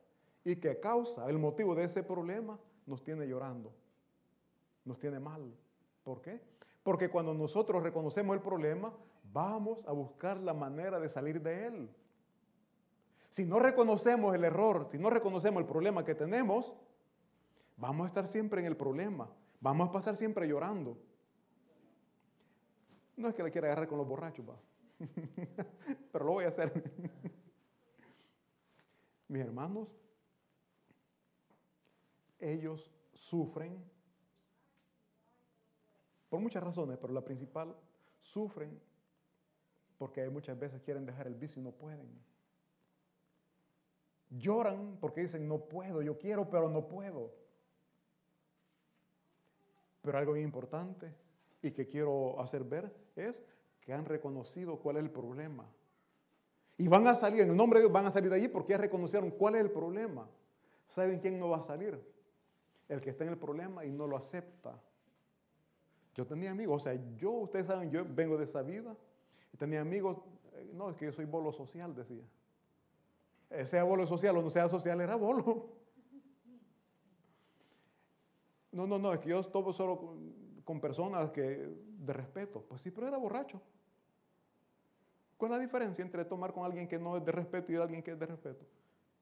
y 0.46 0.58
qué 0.58 0.80
causa, 0.80 1.28
el 1.28 1.40
motivo 1.40 1.76
de 1.76 1.84
ese 1.84 2.04
problema 2.04 2.58
nos 2.86 3.04
tiene 3.04 3.28
llorando, 3.28 3.74
nos 4.86 5.00
tiene 5.00 5.20
mal. 5.20 5.52
¿Por 6.04 6.22
qué? 6.22 6.40
Porque 6.84 7.10
cuando 7.10 7.34
nosotros 7.34 7.82
reconocemos 7.82 8.36
el 8.36 8.44
problema, 8.44 8.94
vamos 9.34 9.80
a 9.88 9.92
buscar 9.92 10.38
la 10.38 10.54
manera 10.54 11.00
de 11.00 11.10
salir 11.10 11.42
de 11.42 11.66
él. 11.66 11.90
Si 13.32 13.44
no 13.44 13.58
reconocemos 13.58 14.36
el 14.36 14.46
error, 14.46 14.88
si 14.92 15.00
no 15.00 15.10
reconocemos 15.10 15.62
el 15.62 15.68
problema 15.68 16.06
que 16.06 16.16
tenemos, 16.16 16.76
vamos 17.76 18.06
a 18.06 18.08
estar 18.08 18.28
siempre 18.28 18.62
en 18.62 18.68
el 18.68 18.78
problema. 18.78 19.28
Vamos 19.60 19.90
a 19.90 19.92
pasar 19.92 20.16
siempre 20.16 20.48
llorando. 20.48 20.96
No 23.18 23.28
es 23.30 23.36
que 23.36 23.44
le 23.44 23.52
quiera 23.52 23.68
agarrar 23.68 23.88
con 23.88 23.98
los 23.98 24.08
borrachos, 24.08 24.48
va. 24.48 24.58
pero 26.12 26.26
lo 26.26 26.34
voy 26.34 26.46
a 26.46 26.50
hacer. 26.50 26.72
Mis 29.28 29.42
hermanos, 29.42 29.90
ellos 32.40 32.92
sufren 33.14 33.84
por 36.30 36.40
muchas 36.40 36.64
razones, 36.64 36.98
pero 37.00 37.12
la 37.12 37.24
principal, 37.24 37.76
sufren 38.22 38.80
porque 39.98 40.30
muchas 40.30 40.58
veces 40.60 40.82
quieren 40.84 41.06
dejar 41.06 41.26
el 41.26 41.36
vicio 41.36 41.60
y 41.60 41.64
no 41.66 41.72
pueden. 41.72 42.08
Lloran 44.30 44.98
porque 45.00 45.22
dicen, 45.22 45.48
no 45.48 45.58
puedo, 45.58 46.04
yo 46.04 46.20
quiero, 46.20 46.50
pero 46.50 46.70
no 46.70 46.88
puedo. 46.88 47.34
Pero 50.02 50.18
algo 50.20 50.38
importante 50.38 51.27
y 51.68 51.72
que 51.72 51.88
quiero 51.88 52.40
hacer 52.42 52.64
ver 52.64 52.94
es 53.16 53.42
que 53.82 53.94
han 53.94 54.06
reconocido 54.06 54.80
cuál 54.80 54.98
es 54.98 55.04
el 55.04 55.12
problema. 55.12 55.66
Y 56.78 56.88
van 56.88 57.08
a 57.08 57.16
salir, 57.16 57.42
en 57.42 57.50
el 57.50 57.58
nombre 57.58 57.80
de 57.80 57.86
Dios, 57.86 57.94
van 57.94 58.06
a 58.06 58.12
salir 58.12 58.30
de 58.30 58.36
allí 58.36 58.48
porque 58.48 58.72
ya 58.72 58.78
reconocieron 58.78 59.32
cuál 59.32 59.56
es 59.56 59.62
el 59.62 59.72
problema. 59.72 60.28
¿Saben 60.88 61.20
quién 61.20 61.40
no 61.40 61.50
va 61.50 61.58
a 61.58 61.62
salir? 61.62 62.00
El 62.88 63.02
que 63.02 63.10
está 63.10 63.24
en 63.24 63.32
el 63.32 63.38
problema 63.38 63.86
y 63.86 63.92
no 63.92 64.08
lo 64.08 64.16
acepta. 64.16 64.80
Yo 66.16 66.26
tenía 66.26 66.52
amigos, 66.52 66.82
o 66.82 66.84
sea, 66.84 67.00
yo, 67.16 67.32
ustedes 67.32 67.68
saben, 67.68 67.92
yo 67.92 68.04
vengo 68.08 68.38
de 68.38 68.46
esa 68.46 68.62
vida. 68.62 68.96
Tenía 69.58 69.82
amigos, 69.82 70.18
eh, 70.54 70.72
no, 70.74 70.90
es 70.90 70.96
que 70.96 71.06
yo 71.06 71.12
soy 71.12 71.26
bolo 71.26 71.52
social, 71.52 71.96
decía. 71.96 72.24
Eh, 73.50 73.66
sea 73.66 73.84
bolo 73.84 74.06
social 74.06 74.38
o 74.38 74.42
no 74.42 74.50
sea 74.50 74.70
social, 74.70 75.02
era 75.02 75.16
bolo. 75.16 75.76
No, 78.70 78.86
no, 78.86 79.00
no, 79.00 79.12
es 79.12 79.20
que 79.20 79.30
yo 79.30 79.40
estuve 79.40 79.74
solo 79.74 80.18
con, 80.68 80.82
personas 80.82 81.32
que 81.32 81.42
de 81.42 82.14
respeto. 82.14 82.62
Pues 82.62 82.82
sí, 82.82 82.92
pero 82.92 83.08
era 83.08 83.18
borracho. 83.18 83.62
¿Cuál 85.38 85.52
es 85.52 85.58
la 85.58 85.64
diferencia 85.64 86.04
entre 86.04 86.26
tomar 86.26 86.52
con 86.52 86.66
alguien 86.66 86.88
que 86.88 87.00
no 87.00 87.16
es 87.16 87.24
de 87.24 87.32
respeto 87.32 87.72
y 87.72 87.76
alguien 87.78 88.04
que 88.04 88.12
es 88.12 88.20
de 88.20 88.26
respeto? 88.26 88.66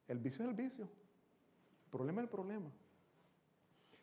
El 0.07 0.17
vicio 0.17 0.43
es 0.43 0.49
el 0.49 0.55
vicio. 0.55 0.85
El 0.85 1.91
problema 1.91 2.21
es 2.21 2.25
el 2.25 2.29
problema. 2.29 2.71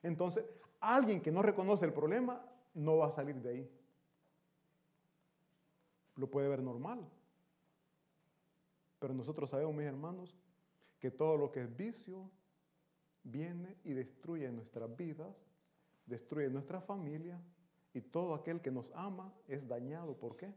Entonces, 0.03 0.45
alguien 0.81 1.21
que 1.21 1.33
no 1.33 1.43
reconoce 1.43 1.85
el 1.85 1.93
problema 1.93 2.45
no 2.75 2.99
va 2.99 3.09
a 3.09 3.13
salir 3.13 3.37
de 3.37 3.51
ahí. 3.51 3.71
Lo 6.17 6.31
puede 6.31 6.49
ver 6.49 6.63
normal. 6.63 7.05
Pero 8.99 9.15
nosotros 9.15 9.51
sabemos, 9.51 9.75
mis 9.75 9.87
hermanos, 9.87 10.37
que 11.01 11.11
todo 11.11 11.37
lo 11.37 11.51
que 11.51 11.63
es 11.63 11.77
vicio 11.77 12.31
viene 13.25 13.77
y 13.85 13.93
destruye 13.93 14.51
nuestras 14.53 14.95
vidas, 14.97 15.35
destruye 16.13 16.49
nuestra 16.51 16.81
familia 16.81 17.41
y 17.95 18.03
todo 18.03 18.35
aquel 18.35 18.61
que 18.61 18.71
nos 18.71 18.93
ama 18.95 19.33
es 19.49 19.67
dañado. 19.67 20.15
¿Por 20.15 20.37
qué? 20.37 20.53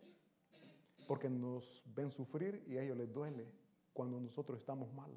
Porque 1.08 1.30
nos 1.30 1.82
ven 1.96 2.12
sufrir 2.12 2.64
y 2.68 2.78
a 2.78 2.84
ellos 2.84 2.98
les 2.98 3.12
duele 3.12 3.48
cuando 3.94 4.20
nosotros 4.20 4.60
estamos 4.60 4.92
mal. 4.94 5.12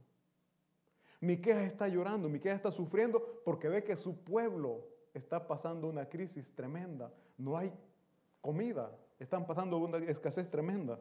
Miqueas 1.21 1.67
está 1.67 1.89
llorando, 1.89 2.29
Miqueas 2.29 2.55
está 2.55 2.71
sufriendo 2.71 3.43
porque 3.45 3.69
ve 3.69 3.83
que 3.83 3.97
su 3.97 4.17
pueblo 4.23 4.87
está 5.13 5.49
pasando 5.49 5.89
una 5.89 6.09
crisis 6.09 6.55
tremenda. 6.55 7.13
No 7.37 7.57
hay 7.57 7.73
comida, 8.41 8.97
están 9.19 9.45
pasando 9.45 9.79
una 9.79 9.99
escasez 9.99 10.49
tremenda. 10.49 11.01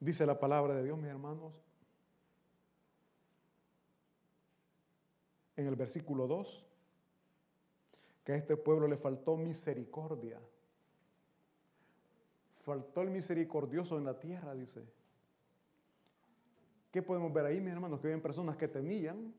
Dice 0.00 0.26
la 0.26 0.40
palabra 0.40 0.74
de 0.74 0.82
Dios, 0.82 0.98
mis 0.98 1.10
hermanos, 1.10 1.52
en 5.60 5.68
el 5.68 5.76
versículo 5.76 6.26
2, 6.26 6.66
que 8.24 8.32
a 8.32 8.36
este 8.36 8.56
pueblo 8.56 8.86
le 8.86 8.96
faltó 8.96 9.36
misericordia. 9.36 10.40
Faltó 12.62 13.02
el 13.02 13.10
misericordioso 13.10 13.98
en 13.98 14.04
la 14.04 14.18
tierra, 14.18 14.54
dice. 14.54 14.82
¿Qué 16.90 17.02
podemos 17.02 17.32
ver 17.32 17.46
ahí, 17.46 17.60
mis 17.60 17.72
hermanos? 17.72 18.00
Que 18.00 18.08
había 18.08 18.22
personas 18.22 18.56
que 18.56 18.68
tenían, 18.68 19.32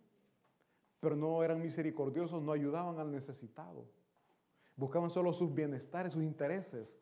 pero 0.99 1.15
no 1.15 1.43
eran 1.43 1.61
misericordiosos, 1.61 2.41
no 2.41 2.51
ayudaban 2.51 2.99
al 2.99 3.11
necesitado. 3.11 3.85
Buscaban 4.75 5.09
solo 5.09 5.33
sus 5.33 5.53
bienestares, 5.53 6.13
sus 6.13 6.23
intereses. 6.23 6.97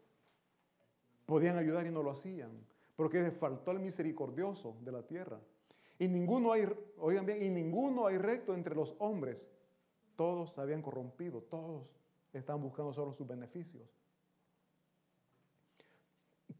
Podían 1.26 1.58
ayudar 1.58 1.86
y 1.86 1.92
no 1.92 2.02
lo 2.02 2.12
hacían 2.12 2.52
porque 3.00 3.32
faltó 3.32 3.72
el 3.72 3.80
misericordioso 3.80 4.76
de 4.82 4.92
la 4.92 5.02
tierra. 5.02 5.40
Y 6.00 6.08
ninguno 6.08 6.54
hay, 6.54 6.66
oigan 6.98 7.26
bien, 7.26 7.44
y 7.44 7.50
ninguno 7.50 8.08
hay 8.08 8.18
recto 8.18 8.54
entre 8.54 8.74
los 8.74 8.96
hombres. 9.00 9.38
Todos 10.16 10.54
se 10.54 10.62
habían 10.62 10.82
corrompido, 10.82 11.42
todos 11.44 11.88
están 12.32 12.62
buscando 12.62 12.94
solo 12.94 13.14
sus 13.14 13.28
beneficios. 13.28 13.88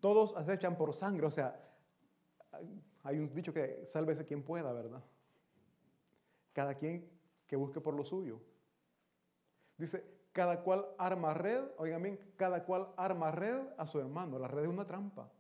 Todos 0.02 0.36
acechan 0.36 0.78
por 0.78 0.94
sangre, 0.94 1.26
o 1.26 1.32
sea, 1.32 1.58
hay 3.04 3.18
un 3.18 3.34
dicho 3.34 3.54
que 3.54 3.86
sálvese 3.86 4.26
quien 4.26 4.44
pueda, 4.44 4.72
¿verdad? 4.74 5.04
Cada 6.54 6.76
quien 6.76 7.10
que 7.48 7.56
busque 7.56 7.80
por 7.80 7.94
lo 7.94 8.04
suyo. 8.04 8.42
Dice, 9.78 10.04
cada 10.34 10.62
cual 10.64 10.86
arma 10.98 11.34
red, 11.34 11.64
oigan 11.78 12.04
bien, 12.04 12.20
cada 12.36 12.66
cual 12.66 12.94
arma 12.98 13.32
red 13.32 13.62
a 13.78 13.88
su 13.88 14.00
hermano. 14.00 14.38
La 14.38 14.48
red 14.48 14.64
es 14.64 14.70
una 14.70 14.86
trampa. 14.86 15.32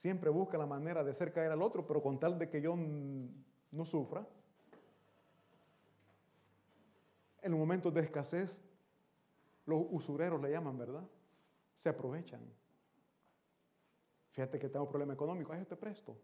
Siempre 0.00 0.30
busca 0.30 0.56
la 0.56 0.64
manera 0.64 1.04
de 1.04 1.10
hacer 1.10 1.30
caer 1.30 1.52
al 1.52 1.60
otro, 1.60 1.86
pero 1.86 2.00
con 2.00 2.18
tal 2.18 2.38
de 2.38 2.48
que 2.48 2.62
yo 2.62 2.74
no 2.74 3.84
sufra. 3.84 4.26
En 7.42 7.50
los 7.50 7.60
momentos 7.60 7.92
de 7.92 8.00
escasez, 8.00 8.62
los 9.66 9.84
usureros 9.90 10.40
le 10.40 10.50
llaman, 10.50 10.78
¿verdad? 10.78 11.06
Se 11.74 11.90
aprovechan. 11.90 12.40
Fíjate 14.30 14.58
que 14.58 14.70
tengo 14.70 14.86
un 14.86 14.90
problema 14.90 15.12
económico, 15.12 15.52
ahí 15.52 15.62
te 15.66 15.76
presto. 15.76 16.16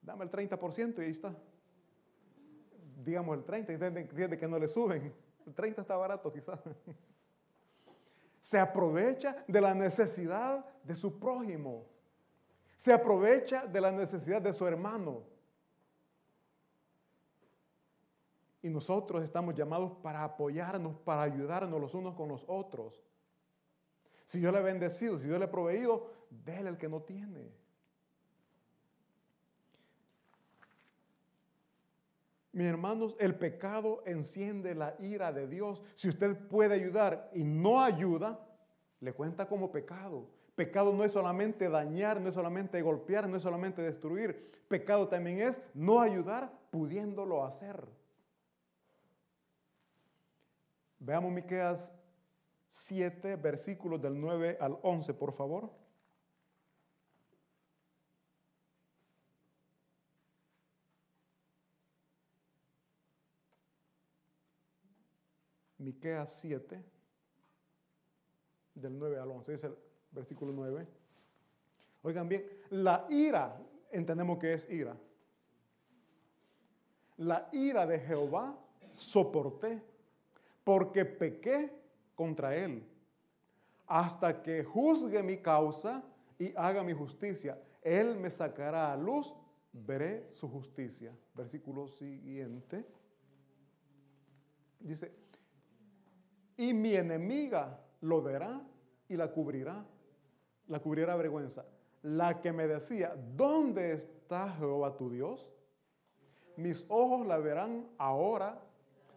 Dame 0.00 0.22
el 0.22 0.30
30% 0.30 0.98
y 0.98 1.00
ahí 1.06 1.10
está. 1.10 1.34
Digamos 3.04 3.36
el 3.36 3.42
30, 3.42 3.72
y 3.72 3.74
entiende 3.74 4.38
que 4.38 4.46
no 4.46 4.60
le 4.60 4.68
suben. 4.68 5.12
El 5.44 5.54
30 5.54 5.80
está 5.82 5.96
barato 5.96 6.32
quizás. 6.32 6.60
Se 8.40 8.60
aprovecha 8.60 9.44
de 9.48 9.60
la 9.60 9.74
necesidad 9.74 10.64
de 10.84 10.94
su 10.94 11.18
prójimo. 11.18 11.92
Se 12.78 12.92
aprovecha 12.92 13.66
de 13.66 13.80
la 13.80 13.90
necesidad 13.90 14.42
de 14.42 14.52
su 14.52 14.66
hermano. 14.66 15.22
Y 18.62 18.70
nosotros 18.70 19.22
estamos 19.22 19.54
llamados 19.54 19.92
para 20.02 20.24
apoyarnos, 20.24 20.96
para 21.00 21.22
ayudarnos 21.22 21.80
los 21.80 21.94
unos 21.94 22.14
con 22.14 22.28
los 22.28 22.44
otros. 22.48 23.02
Si 24.24 24.38
Dios 24.38 24.52
le 24.52 24.58
ha 24.58 24.62
bendecido, 24.62 25.18
si 25.18 25.26
Dios 25.26 25.38
le 25.38 25.44
ha 25.44 25.50
proveído, 25.50 26.10
déle 26.30 26.70
el 26.70 26.78
que 26.78 26.88
no 26.88 27.02
tiene. 27.02 27.52
Mis 32.54 32.66
hermanos, 32.66 33.16
el 33.18 33.34
pecado 33.34 34.04
enciende 34.06 34.76
la 34.76 34.94
ira 35.00 35.32
de 35.32 35.48
Dios. 35.48 35.82
Si 35.96 36.08
usted 36.08 36.36
puede 36.48 36.74
ayudar 36.74 37.28
y 37.34 37.42
no 37.42 37.82
ayuda, 37.82 38.38
le 39.00 39.12
cuenta 39.12 39.48
como 39.48 39.72
pecado. 39.72 40.28
Pecado 40.54 40.92
no 40.92 41.02
es 41.02 41.12
solamente 41.12 41.68
dañar, 41.68 42.20
no 42.20 42.28
es 42.28 42.34
solamente 42.34 42.80
golpear, 42.80 43.28
no 43.28 43.36
es 43.36 43.42
solamente 43.42 43.82
destruir. 43.82 44.52
Pecado 44.68 45.08
también 45.08 45.40
es 45.40 45.60
no 45.74 46.00
ayudar 46.00 46.52
pudiéndolo 46.70 47.44
hacer. 47.44 47.84
Veamos 51.00 51.32
Miqueas 51.32 51.92
7, 52.70 53.36
versículos 53.36 54.00
del 54.00 54.20
9 54.20 54.58
al 54.60 54.78
11, 54.82 55.12
por 55.14 55.32
favor. 55.32 55.70
Miqueas 65.78 66.32
7, 66.40 66.82
del 68.74 68.98
9 68.98 69.18
al 69.18 69.30
11, 69.30 69.54
es 69.54 69.64
el 69.64 69.76
versículo 70.14 70.52
9. 70.52 70.86
Oigan 72.02 72.28
bien, 72.28 72.44
la 72.70 73.06
ira, 73.08 73.58
entendemos 73.90 74.38
que 74.38 74.54
es 74.54 74.70
ira. 74.70 74.96
La 77.16 77.48
ira 77.52 77.86
de 77.86 77.98
Jehová 78.00 78.58
soporté, 78.94 79.82
porque 80.62 81.04
pequé 81.04 81.70
contra 82.14 82.56
él, 82.56 82.82
hasta 83.86 84.42
que 84.42 84.64
juzgue 84.64 85.22
mi 85.22 85.38
causa 85.38 86.02
y 86.38 86.52
haga 86.56 86.82
mi 86.82 86.92
justicia. 86.92 87.60
Él 87.82 88.16
me 88.16 88.30
sacará 88.30 88.92
a 88.92 88.96
luz, 88.96 89.34
veré 89.72 90.28
su 90.32 90.48
justicia. 90.48 91.12
Versículo 91.34 91.88
siguiente. 91.88 92.84
Dice, 94.80 95.12
y 96.56 96.72
mi 96.72 96.94
enemiga 96.94 97.80
lo 98.00 98.22
verá 98.22 98.60
y 99.08 99.16
la 99.16 99.30
cubrirá, 99.30 99.84
la 100.68 100.80
cubrirá 100.80 101.16
vergüenza. 101.16 101.64
La 102.02 102.40
que 102.40 102.52
me 102.52 102.66
decía, 102.66 103.16
¿dónde 103.36 103.92
está 103.92 104.50
Jehová 104.58 104.96
tu 104.96 105.10
Dios? 105.10 105.50
Mis 106.56 106.84
ojos 106.88 107.26
la 107.26 107.38
verán 107.38 107.86
ahora, 107.98 108.60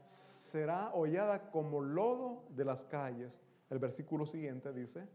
será 0.07 0.91
hollada 0.93 1.51
como 1.51 1.81
lodo 1.81 2.43
de 2.49 2.65
las 2.65 2.83
calles. 2.85 3.31
El 3.69 3.79
versículo 3.79 4.25
siguiente 4.25 4.71
dice, 4.71 5.07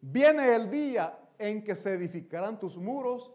viene 0.00 0.54
el 0.54 0.70
día 0.70 1.18
en 1.38 1.64
que 1.64 1.74
se 1.74 1.94
edificarán 1.94 2.58
tus 2.58 2.76
muros, 2.76 3.32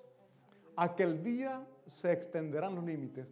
aquel 0.75 1.21
día 1.23 1.65
se 1.85 2.11
extenderán 2.11 2.75
los 2.75 2.85
límites. 2.85 3.27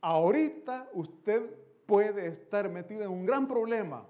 Ahorita 0.00 0.88
usted 0.92 1.54
puede 1.86 2.26
estar 2.26 2.68
metido 2.68 3.04
en 3.04 3.10
un 3.10 3.26
gran 3.26 3.46
problema. 3.46 4.06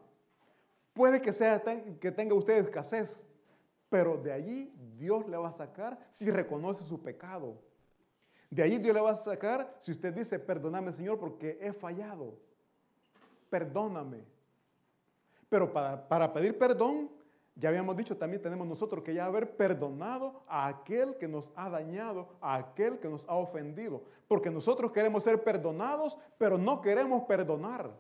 Puede 0.95 1.21
que, 1.21 1.33
sea, 1.33 1.63
que 2.01 2.11
tenga 2.11 2.35
usted 2.35 2.65
escasez, 2.65 3.26
pero 3.97 4.19
de 4.19 4.31
allí 4.31 4.71
Dios 4.99 5.27
le 5.27 5.39
va 5.39 5.49
a 5.49 5.53
sacar 5.53 5.99
si 6.11 6.31
reconoce 6.31 6.85
su 6.85 7.01
pecado. 7.01 7.57
De 8.51 8.63
allí 8.63 8.77
Dios 8.77 8.95
le 8.95 9.01
va 9.01 9.13
a 9.13 9.17
sacar 9.17 9.75
si 9.81 9.91
usted 9.91 10.13
dice, 10.13 10.39
perdóname 10.39 10.93
Señor 10.93 11.19
porque 11.19 11.59
he 11.63 11.73
fallado. 11.73 12.35
Perdóname. 13.49 14.23
Pero 15.49 15.73
para, 15.73 16.07
para 16.07 16.31
pedir 16.31 16.59
perdón 16.59 17.09
ya 17.55 17.71
habíamos 17.71 17.97
dicho, 17.97 18.19
también 18.19 18.43
tenemos 18.43 18.67
nosotros 18.67 19.03
que 19.03 19.15
ya 19.15 19.25
haber 19.25 19.57
perdonado 19.57 20.43
a 20.47 20.67
aquel 20.67 21.17
que 21.17 21.27
nos 21.27 21.51
ha 21.57 21.71
dañado, 21.71 22.29
a 22.43 22.57
aquel 22.57 22.99
que 22.99 23.09
nos 23.09 23.27
ha 23.27 23.37
ofendido. 23.37 24.03
Porque 24.29 24.51
nosotros 24.51 24.93
queremos 24.93 25.23
ser 25.23 25.43
perdonados, 25.43 26.19
pero 26.37 26.59
no 26.59 26.83
queremos 26.83 27.23
perdonar. 27.23 27.91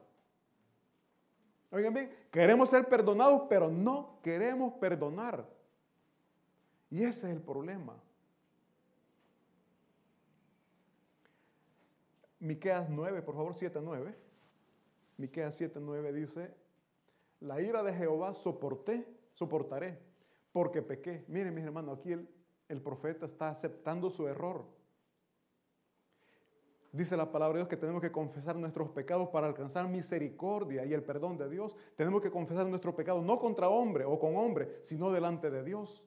Oigan 1.70 1.94
bien, 1.94 2.14
queremos 2.30 2.68
ser 2.68 2.87
perdonados, 2.87 3.44
pero 3.48 3.70
no 3.70 4.18
queremos 4.22 4.74
perdonar. 4.74 5.56
Y 6.90 7.03
ese 7.03 7.29
es 7.29 7.37
el 7.37 7.42
problema. 7.42 8.01
Miqueas 12.38 12.88
9, 12.88 13.22
por 13.22 13.35
favor, 13.35 13.55
7, 13.55 13.81
9. 13.83 14.14
Miqueas 15.16 15.57
7, 15.57 15.79
9 15.81 16.12
dice, 16.12 16.55
la 17.40 17.61
ira 17.61 17.83
de 17.83 17.92
Jehová 17.92 18.35
soporté 18.35 19.16
soportaré, 19.37 19.99
porque 20.53 20.83
pequé. 20.83 21.25
Miren, 21.29 21.55
mis 21.55 21.64
hermanos, 21.64 21.99
aquí 21.99 22.12
el, 22.12 22.29
el 22.68 22.81
profeta 22.81 23.27
está 23.27 23.51
aceptando 23.51 24.11
su 24.11 24.27
error. 24.27 24.64
Dice 26.90 27.16
la 27.16 27.31
palabra 27.31 27.55
de 27.55 27.61
Dios 27.61 27.68
que 27.68 27.77
tenemos 27.77 28.01
que 28.01 28.11
confesar 28.11 28.57
nuestros 28.57 28.88
pecados 28.88 29.29
para 29.29 29.46
alcanzar 29.46 29.87
misericordia 29.87 30.87
y 30.87 30.94
el 30.94 31.03
perdón 31.03 31.37
de 31.37 31.51
Dios. 31.51 31.77
Tenemos 31.94 32.22
que 32.22 32.31
confesar 32.31 32.66
nuestros 32.66 32.94
pecados 32.94 33.22
no 33.22 33.38
contra 33.38 33.68
hombre 33.68 34.05
o 34.07 34.18
con 34.18 34.35
hombre, 34.37 34.79
sino 34.83 35.12
delante 35.12 35.51
de 35.51 35.62
Dios. 35.62 36.03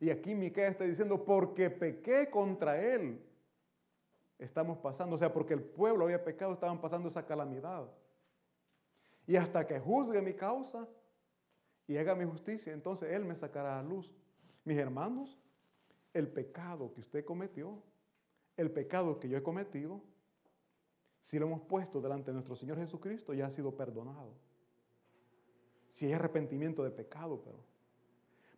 Y 0.00 0.10
aquí 0.10 0.34
Miquel 0.34 0.72
está 0.72 0.84
diciendo, 0.84 1.24
porque 1.24 1.70
pequé 1.70 2.28
contra 2.30 2.80
él, 2.80 3.20
estamos 4.38 4.78
pasando, 4.78 5.16
o 5.16 5.18
sea, 5.18 5.32
porque 5.32 5.54
el 5.54 5.62
pueblo 5.62 6.04
había 6.04 6.24
pecado, 6.24 6.52
estaban 6.52 6.80
pasando 6.80 7.08
esa 7.08 7.24
calamidad. 7.24 7.88
Y 9.26 9.36
hasta 9.36 9.66
que 9.66 9.78
juzgue 9.78 10.20
mi 10.20 10.34
causa, 10.34 10.86
y 11.86 11.96
haga 11.96 12.14
mi 12.14 12.24
justicia, 12.24 12.72
entonces 12.72 13.12
Él 13.12 13.24
me 13.24 13.34
sacará 13.34 13.78
a 13.78 13.82
luz. 13.82 14.14
Mis 14.64 14.78
hermanos, 14.78 15.38
el 16.14 16.28
pecado 16.28 16.92
que 16.92 17.00
usted 17.00 17.24
cometió, 17.24 17.82
el 18.56 18.70
pecado 18.70 19.18
que 19.18 19.28
yo 19.28 19.36
he 19.36 19.42
cometido, 19.42 20.00
si 21.22 21.38
lo 21.38 21.46
hemos 21.46 21.62
puesto 21.62 22.00
delante 22.00 22.30
de 22.30 22.34
nuestro 22.34 22.56
Señor 22.56 22.78
Jesucristo, 22.78 23.34
ya 23.34 23.46
ha 23.46 23.50
sido 23.50 23.74
perdonado. 23.76 24.32
Si 25.88 26.06
hay 26.06 26.12
arrepentimiento 26.12 26.82
de 26.82 26.90
pecado, 26.90 27.40
pero. 27.44 27.58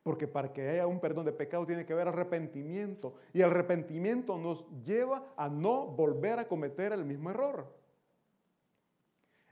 Porque 0.07 0.29
para 0.29 0.53
que 0.53 0.69
haya 0.69 0.87
un 0.87 1.01
perdón 1.01 1.25
de 1.25 1.33
pecado 1.33 1.67
tiene 1.67 1.85
que 1.85 1.93
haber 1.93 2.07
arrepentimiento. 2.07 3.17
Y 3.33 3.41
el 3.41 3.51
arrepentimiento 3.51 4.39
nos 4.39 4.65
lleva 4.85 5.35
a 5.37 5.49
no 5.49 5.85
volver 5.85 6.39
a 6.39 6.47
cometer 6.47 6.93
el 6.93 7.05
mismo 7.05 7.29
error. 7.29 7.75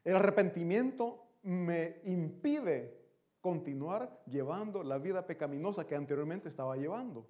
El 0.04 0.14
arrepentimiento 0.14 1.26
me 1.42 1.96
impide 2.04 2.96
continuar 3.40 4.22
llevando 4.26 4.84
la 4.84 4.98
vida 4.98 5.26
pecaminosa 5.26 5.88
que 5.88 5.96
anteriormente 5.96 6.48
estaba 6.48 6.76
llevando. 6.76 7.26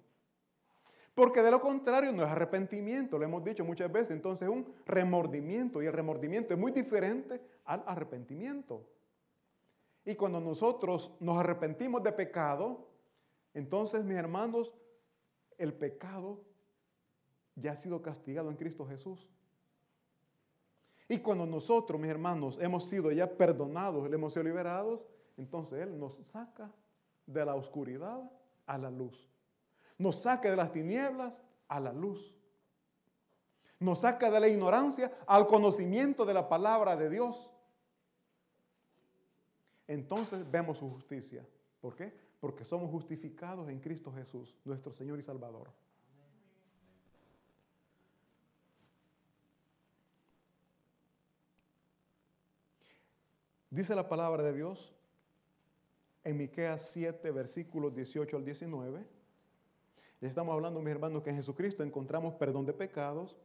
Porque 1.15 1.41
de 1.41 1.49
lo 1.49 1.59
contrario 1.61 2.11
no 2.11 2.21
es 2.21 2.29
arrepentimiento, 2.29 3.17
lo 3.17 3.25
hemos 3.25 3.43
dicho 3.43 3.65
muchas 3.65 3.91
veces, 3.91 4.11
entonces 4.11 4.47
es 4.47 4.53
un 4.53 4.71
remordimiento 4.85 5.81
y 5.81 5.87
el 5.87 5.93
remordimiento 5.93 6.53
es 6.53 6.59
muy 6.59 6.71
diferente 6.71 7.41
al 7.63 7.83
arrepentimiento. 7.87 8.85
Y 10.05 10.13
cuando 10.13 10.39
nosotros 10.39 11.11
nos 11.19 11.39
arrepentimos 11.39 12.03
de 12.03 12.11
pecado, 12.11 12.93
entonces 13.55 14.03
mis 14.03 14.17
hermanos, 14.17 14.71
el 15.57 15.73
pecado 15.73 16.43
ya 17.55 17.71
ha 17.71 17.75
sido 17.77 18.01
castigado 18.01 18.51
en 18.51 18.57
Cristo 18.57 18.85
Jesús. 18.85 19.27
Y 21.07 21.19
cuando 21.19 21.45
nosotros, 21.45 21.99
mis 21.99 22.11
hermanos, 22.11 22.59
hemos 22.59 22.85
sido 22.85 23.11
ya 23.11 23.31
perdonados, 23.37 24.11
hemos 24.11 24.33
sido 24.33 24.43
liberados, 24.43 25.05
entonces 25.37 25.79
Él 25.79 25.97
nos 25.97 26.17
saca 26.25 26.69
de 27.25 27.45
la 27.45 27.55
oscuridad 27.55 28.29
a 28.65 28.77
la 28.77 28.91
luz. 28.91 29.29
Nos 29.97 30.19
saca 30.19 30.49
de 30.49 30.57
las 30.57 30.73
tinieblas 30.73 31.33
a 31.69 31.79
la 31.79 31.93
luz. 31.93 32.35
Nos 33.79 33.99
saca 33.99 34.29
de 34.29 34.39
la 34.39 34.49
ignorancia 34.49 35.17
al 35.27 35.47
conocimiento 35.47 36.25
de 36.25 36.33
la 36.33 36.49
palabra 36.49 36.97
de 36.97 37.09
Dios. 37.09 37.49
Entonces 39.87 40.49
vemos 40.51 40.79
su 40.79 40.89
justicia. 40.89 41.45
¿Por 41.79 41.95
qué? 41.95 42.24
Porque 42.45 42.63
somos 42.63 42.91
justificados 42.91 43.67
en 43.69 43.79
Cristo 43.79 44.13
Jesús, 44.13 44.55
nuestro 44.65 44.93
Señor 44.93 45.17
y 45.17 45.23
Salvador. 45.23 45.67
Dice 53.71 53.95
la 53.95 54.07
palabra 54.07 54.43
de 54.43 54.53
Dios 54.53 54.93
en 56.23 56.37
Miqueas 56.37 56.87
7, 56.91 57.31
versículos 57.31 57.95
18 57.95 58.37
al 58.37 58.45
19. 58.45 59.03
Ya 60.21 60.27
estamos 60.27 60.53
hablando, 60.53 60.79
mis 60.81 60.91
hermanos, 60.91 61.23
que 61.23 61.31
en 61.31 61.37
Jesucristo 61.37 61.81
encontramos 61.81 62.35
perdón 62.35 62.67
de 62.67 62.73
pecados, 62.73 63.35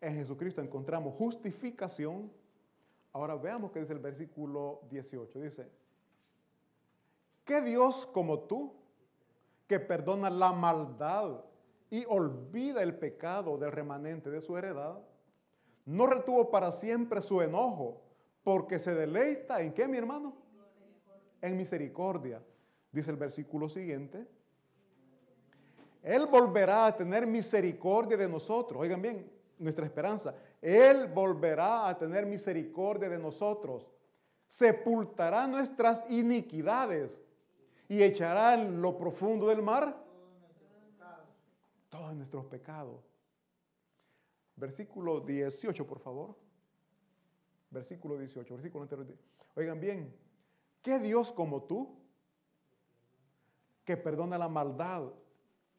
en 0.00 0.14
Jesucristo 0.14 0.62
encontramos 0.62 1.16
justificación. 1.16 2.30
Ahora 3.12 3.34
veamos 3.34 3.72
qué 3.72 3.80
dice 3.80 3.92
el 3.94 3.98
versículo 3.98 4.82
18. 4.88 5.40
Dice, 5.40 5.79
¿qué 7.50 7.60
Dios 7.62 8.08
como 8.12 8.42
tú 8.42 8.72
que 9.66 9.80
perdona 9.80 10.30
la 10.30 10.52
maldad 10.52 11.40
y 11.90 12.04
olvida 12.04 12.80
el 12.80 12.94
pecado 12.94 13.58
del 13.58 13.72
remanente 13.72 14.30
de 14.30 14.40
su 14.40 14.56
heredad, 14.56 15.00
no 15.84 16.06
retuvo 16.06 16.48
para 16.48 16.70
siempre 16.70 17.20
su 17.20 17.42
enojo, 17.42 18.02
porque 18.44 18.78
se 18.78 18.94
deleita 18.94 19.60
en 19.62 19.72
qué, 19.72 19.88
mi 19.88 19.98
hermano? 19.98 20.36
En 21.42 21.56
misericordia. 21.56 22.40
Dice 22.92 23.10
el 23.10 23.16
versículo 23.16 23.68
siguiente. 23.68 24.28
Él 26.04 26.26
volverá 26.26 26.86
a 26.86 26.96
tener 26.96 27.26
misericordia 27.26 28.16
de 28.16 28.28
nosotros. 28.28 28.80
Oigan 28.80 29.02
bien, 29.02 29.28
nuestra 29.58 29.84
esperanza. 29.84 30.36
Él 30.62 31.08
volverá 31.08 31.88
a 31.88 31.98
tener 31.98 32.26
misericordia 32.26 33.08
de 33.08 33.18
nosotros. 33.18 33.90
Sepultará 34.46 35.48
nuestras 35.48 36.08
iniquidades 36.08 37.20
y 37.90 38.04
echará 38.04 38.54
en 38.54 38.80
lo 38.80 38.96
profundo 38.96 39.48
del 39.48 39.62
mar 39.62 40.00
todos 41.88 42.14
nuestros 42.14 42.46
pecados. 42.46 43.04
Versículo 44.54 45.18
18, 45.18 45.84
por 45.88 45.98
favor. 45.98 46.36
Versículo 47.68 48.16
18, 48.16 48.54
versículo 48.54 48.84
entero. 48.84 49.04
Oigan 49.56 49.80
bien, 49.80 50.16
¿qué 50.82 51.00
Dios 51.00 51.32
como 51.32 51.64
tú 51.64 51.98
que 53.84 53.96
perdona 53.96 54.38
la 54.38 54.48
maldad 54.48 55.10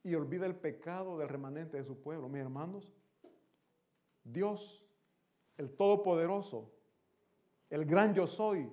y 0.03 0.13
olvida 0.13 0.45
el 0.45 0.55
pecado 0.57 1.17
del 1.17 1.29
remanente 1.29 1.77
de 1.77 1.85
su 1.85 1.97
pueblo? 1.97 2.27
Mis 2.27 2.41
hermanos, 2.41 2.91
Dios, 4.25 4.83
el 5.57 5.73
Todopoderoso, 5.77 6.73
el 7.69 7.85
gran 7.85 8.13
yo 8.13 8.27
soy, 8.27 8.69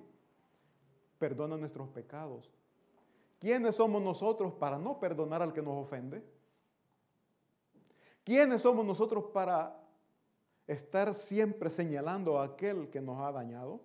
perdona 1.17 1.55
nuestros 1.55 1.87
pecados. 1.87 2.58
¿Quiénes 3.39 3.75
somos 3.75 4.01
nosotros 4.01 4.53
para 4.53 4.77
no 4.77 4.99
perdonar 4.99 5.41
al 5.41 5.53
que 5.53 5.61
nos 5.61 5.85
ofende? 5.85 6.21
¿Quiénes 8.23 8.61
somos 8.61 8.85
nosotros 8.85 9.25
para 9.33 9.81
estar 10.67 11.13
siempre 11.15 11.69
señalando 11.69 12.37
a 12.37 12.43
aquel 12.43 12.89
que 12.89 13.01
nos 13.01 13.17
ha 13.19 13.31
dañado? 13.31 13.81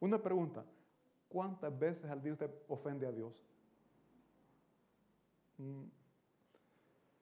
Una 0.00 0.20
pregunta, 0.20 0.64
¿cuántas 1.28 1.78
veces 1.78 2.10
al 2.10 2.22
día 2.22 2.32
usted 2.32 2.50
ofende 2.68 3.06
a 3.06 3.12
Dios? 3.12 3.34
Mm, 5.58 5.84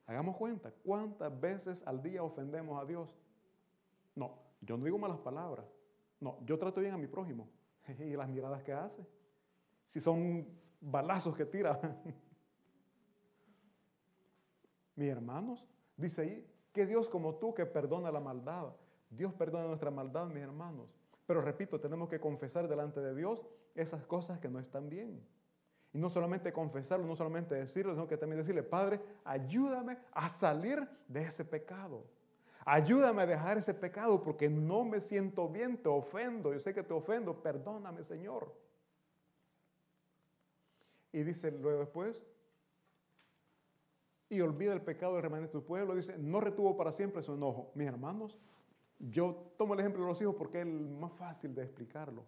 hagamos 0.07 0.37
cuenta, 0.37 0.73
¿cuántas 0.85 1.41
veces 1.41 1.83
al 1.87 2.03
día 2.03 2.23
ofendemos 2.23 2.81
a 2.81 2.87
Dios? 2.87 3.15
No, 4.15 4.39
yo 4.61 4.77
no 4.77 4.85
digo 4.85 4.99
malas 4.99 5.19
palabras. 5.19 5.67
No, 6.21 6.39
yo 6.47 6.59
trato 6.59 6.81
bien 6.81 6.95
a 6.95 6.99
mi 6.99 7.09
prójimo. 7.09 7.49
Y 7.99 8.17
las 8.17 8.29
miradas 8.29 8.63
que 8.63 8.73
hace. 8.73 9.07
Si 9.85 10.01
son 10.01 10.47
balazos 10.85 11.35
que 11.37 11.47
tira. 11.47 11.81
Mis 14.97 15.09
hermanos, 15.09 15.67
dice 15.97 16.23
ahí, 16.23 16.51
que 16.73 16.87
Dios 16.87 17.09
como 17.09 17.37
tú 17.37 17.55
que 17.55 17.67
perdona 17.67 18.11
la 18.11 18.21
maldad. 18.21 18.73
Dios 19.11 19.33
perdona 19.35 19.67
nuestra 19.67 19.91
maldad, 19.91 20.27
mis 20.27 20.43
hermanos. 20.43 20.89
Pero 21.27 21.41
repito, 21.41 21.81
tenemos 21.81 22.09
que 22.09 22.19
confesar 22.19 22.69
delante 22.69 23.01
de 23.01 23.15
Dios 23.15 23.47
esas 23.75 24.05
cosas 24.05 24.41
que 24.41 24.49
no 24.49 24.59
están 24.59 24.89
bien. 24.89 25.25
Y 25.93 25.99
no 25.99 26.11
solamente 26.11 26.53
confesarlo, 26.53 27.07
no 27.07 27.15
solamente 27.15 27.55
decirlo, 27.55 27.95
sino 27.95 28.09
que 28.09 28.17
también 28.17 28.41
decirle, 28.41 28.65
Padre, 28.65 29.01
ayúdame 29.25 29.99
a 30.13 30.29
salir 30.29 30.89
de 31.07 31.23
ese 31.23 31.45
pecado. 31.45 32.05
Ayúdame 32.65 33.23
a 33.23 33.27
dejar 33.27 33.59
ese 33.59 33.75
pecado 33.75 34.21
porque 34.23 34.49
no 34.49 34.85
me 34.85 35.01
siento 35.01 35.49
bien, 35.49 35.77
te 35.77 35.89
ofendo, 35.89 36.53
yo 36.53 36.59
sé 36.59 36.75
que 36.75 36.83
te 36.83 36.93
ofendo, 36.93 37.41
perdóname, 37.41 38.03
Señor. 38.03 38.53
Y 41.15 41.23
dice 41.23 41.53
luego 41.53 41.79
después, 41.79 42.21
y 44.29 44.41
olvida 44.41 44.73
el 44.73 44.83
pecado 44.83 45.15
del 45.15 45.23
remanente 45.23 45.53
de 45.53 45.61
tu 45.61 45.65
pueblo. 45.65 45.95
Dice, 45.95 46.19
no 46.19 46.41
retuvo 46.41 46.77
para 46.77 46.91
siempre 46.91 47.23
su 47.23 47.35
enojo. 47.35 47.71
Mis 47.77 47.87
hermanos, 47.87 48.37
yo 48.99 49.53
tomo 49.57 49.75
el 49.75 49.81
ejemplo 49.81 50.03
de 50.03 50.09
los 50.09 50.21
hijos 50.21 50.35
porque 50.35 50.61
es 50.61 50.67
el 50.67 50.73
más 50.73 51.13
fácil 51.13 51.55
de 51.55 51.63
explicarlo. 51.63 52.25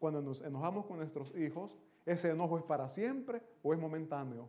Cuando 0.00 0.20
nos 0.20 0.42
enojamos 0.42 0.86
con 0.86 0.96
nuestros 0.96 1.32
hijos, 1.36 1.78
¿ese 2.04 2.30
enojo 2.30 2.58
es 2.58 2.64
para 2.64 2.88
siempre 2.88 3.44
o 3.62 3.72
es 3.72 3.78
momentáneo? 3.78 4.48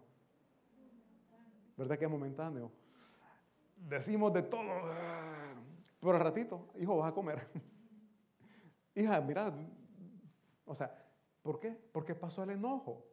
¿Verdad 1.77 1.99
que 1.99 2.05
es 2.05 2.11
momentáneo? 2.11 2.71
Decimos 3.77 4.33
de 4.33 4.41
todo, 4.41 4.63
pero 5.99 6.13
al 6.13 6.19
ratito, 6.19 6.69
hijo, 6.79 6.97
vas 6.97 7.11
a 7.11 7.13
comer. 7.13 7.47
Hija, 8.95 9.21
mira, 9.21 9.53
o 10.65 10.73
sea, 10.73 10.91
¿por 11.43 11.59
qué? 11.59 11.77
Porque 11.91 12.15
pasó 12.15 12.41
el 12.41 12.49
enojo. 12.49 13.10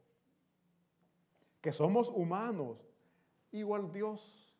Que 1.60 1.72
somos 1.72 2.08
humanos, 2.08 2.78
Igual 3.52 3.90
Dios, 3.92 4.54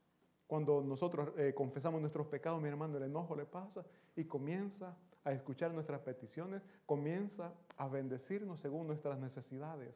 cuando 0.47 0.83
nosotros 0.83 1.33
eh, 1.37 1.53
confesamos 1.55 2.01
nuestros 2.01 2.27
pecados, 2.27 2.61
mi 2.61 2.69
hermano, 2.69 2.97
el 2.97 3.05
enojo 3.05 3.37
le 3.37 3.45
pasa 3.45 3.85
y 4.17 4.25
comienza 4.25 4.97
a 5.25 5.33
escuchar 5.33 5.73
nuestras 5.73 6.01
peticiones, 6.01 6.63
comienza 6.87 7.53
a 7.77 7.87
bendecirnos 7.89 8.61
según 8.61 8.87
nuestras 8.87 9.19
necesidades. 9.19 9.95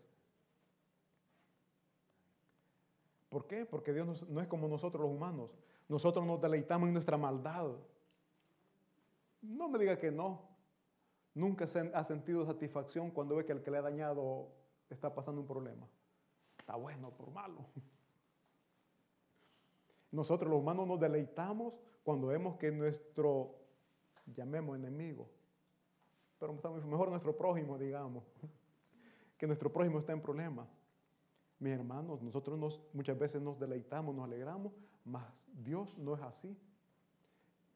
¿Por 3.30 3.46
qué? 3.46 3.64
Porque 3.64 3.94
Dios 3.94 4.28
no 4.28 4.42
es 4.42 4.46
como 4.46 4.68
nosotros 4.68 5.02
los 5.02 5.10
humanos. 5.10 5.50
Nosotros 5.88 6.26
nos 6.26 6.40
deleitamos 6.40 6.88
en 6.88 6.92
nuestra 6.92 7.16
maldad. 7.16 7.70
No 9.40 9.70
me 9.70 9.78
diga 9.78 9.98
que 9.98 10.10
no. 10.10 10.42
Nunca 11.34 11.66
se 11.66 11.90
ha 11.94 12.04
sentido 12.04 12.44
satisfacción 12.44 13.10
cuando 13.10 13.36
ve 13.36 13.46
que 13.46 13.52
el 13.52 13.62
que 13.62 13.70
le 13.70 13.78
ha 13.78 13.82
dañado 13.82 14.48
está 14.90 15.14
pasando 15.14 15.40
un 15.40 15.46
problema. 15.46 15.88
Está 16.62 16.76
bueno 16.76 17.10
por 17.10 17.28
malo. 17.32 17.66
Nosotros 20.12 20.48
los 20.48 20.60
humanos 20.60 20.86
nos 20.86 21.00
deleitamos 21.00 21.74
cuando 22.04 22.28
vemos 22.28 22.56
que 22.56 22.70
nuestro, 22.70 23.56
llamemos 24.26 24.76
enemigo, 24.76 25.28
pero 26.38 26.52
mejor 26.86 27.08
nuestro 27.08 27.36
prójimo, 27.36 27.76
digamos, 27.78 28.22
que 29.38 29.48
nuestro 29.48 29.72
prójimo 29.72 29.98
está 29.98 30.12
en 30.12 30.22
problemas. 30.22 30.68
Mis 31.58 31.72
hermanos, 31.72 32.22
nosotros 32.22 32.80
muchas 32.92 33.18
veces 33.18 33.42
nos 33.42 33.58
deleitamos, 33.58 34.14
nos 34.14 34.26
alegramos, 34.26 34.72
mas 35.04 35.26
Dios 35.64 35.98
no 35.98 36.14
es 36.14 36.22
así. 36.22 36.56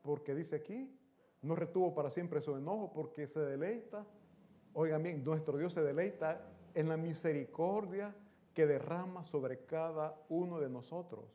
Porque 0.03 0.33
dice 0.33 0.55
aquí, 0.55 0.97
no 1.43 1.57
retuvo 1.57 1.93
para 1.93 2.13
siempre 2.13 2.41
su 2.41 2.55
enojo 2.55 2.93
porque 2.93 3.27
se 3.27 3.41
deleita. 3.41 4.07
Oigan 4.75 5.03
bien, 5.03 5.25
nuestro 5.25 5.59
Dios 5.59 5.73
se 5.73 5.83
deleita 5.83 6.41
en 6.75 6.89
la 6.89 6.97
misericordia 6.97 8.15
que 8.57 8.67
derrama 8.67 9.23
sobre 9.23 9.67
cada 9.67 10.19
uno 10.31 10.59
de 10.59 10.71
nosotros. 10.71 11.27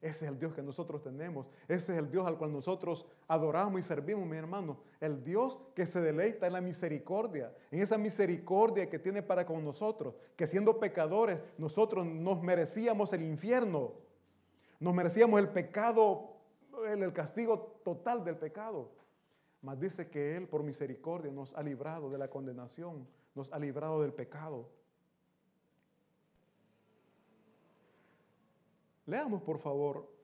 Ese 0.00 0.24
es 0.24 0.30
el 0.32 0.38
Dios 0.38 0.54
que 0.54 0.62
nosotros 0.62 1.02
tenemos. 1.02 1.46
Ese 1.68 1.92
es 1.92 1.98
el 1.98 2.10
Dios 2.10 2.26
al 2.26 2.38
cual 2.38 2.54
nosotros 2.54 3.04
adoramos 3.28 3.80
y 3.80 3.82
servimos, 3.82 4.26
mi 4.26 4.38
hermano. 4.38 4.78
El 4.98 5.22
Dios 5.22 5.58
que 5.74 5.84
se 5.84 6.00
deleita 6.00 6.46
en 6.46 6.54
la 6.54 6.62
misericordia, 6.62 7.52
en 7.70 7.82
esa 7.82 7.98
misericordia 7.98 8.88
que 8.88 8.98
tiene 8.98 9.22
para 9.22 9.44
con 9.44 9.62
nosotros. 9.62 10.14
Que 10.36 10.46
siendo 10.46 10.80
pecadores, 10.80 11.38
nosotros 11.58 12.06
nos 12.06 12.42
merecíamos 12.42 13.12
el 13.12 13.22
infierno. 13.22 13.92
Nos 14.80 14.94
merecíamos 14.94 15.38
el 15.38 15.50
pecado, 15.50 16.38
el, 16.88 17.12
castigo 17.12 17.78
total 17.84 18.24
del 18.24 18.38
pecado. 18.38 18.90
Mas 19.60 19.78
dice 19.78 20.08
que 20.08 20.34
Él 20.34 20.48
por 20.48 20.62
misericordia 20.62 21.30
nos 21.30 21.54
ha 21.54 21.62
librado 21.62 22.08
de 22.08 22.16
la 22.16 22.28
condenación, 22.28 23.06
nos 23.34 23.52
ha 23.52 23.58
librado 23.58 24.00
del 24.00 24.14
pecado. 24.14 24.70
Leamos, 29.06 29.42
por 29.42 29.58
favor, 29.58 30.14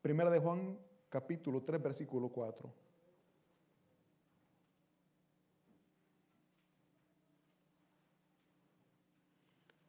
Primera 0.00 0.30
de 0.30 0.38
Juan, 0.38 0.78
capítulo 1.10 1.62
3, 1.62 1.82
versículo 1.82 2.30
4. 2.30 2.72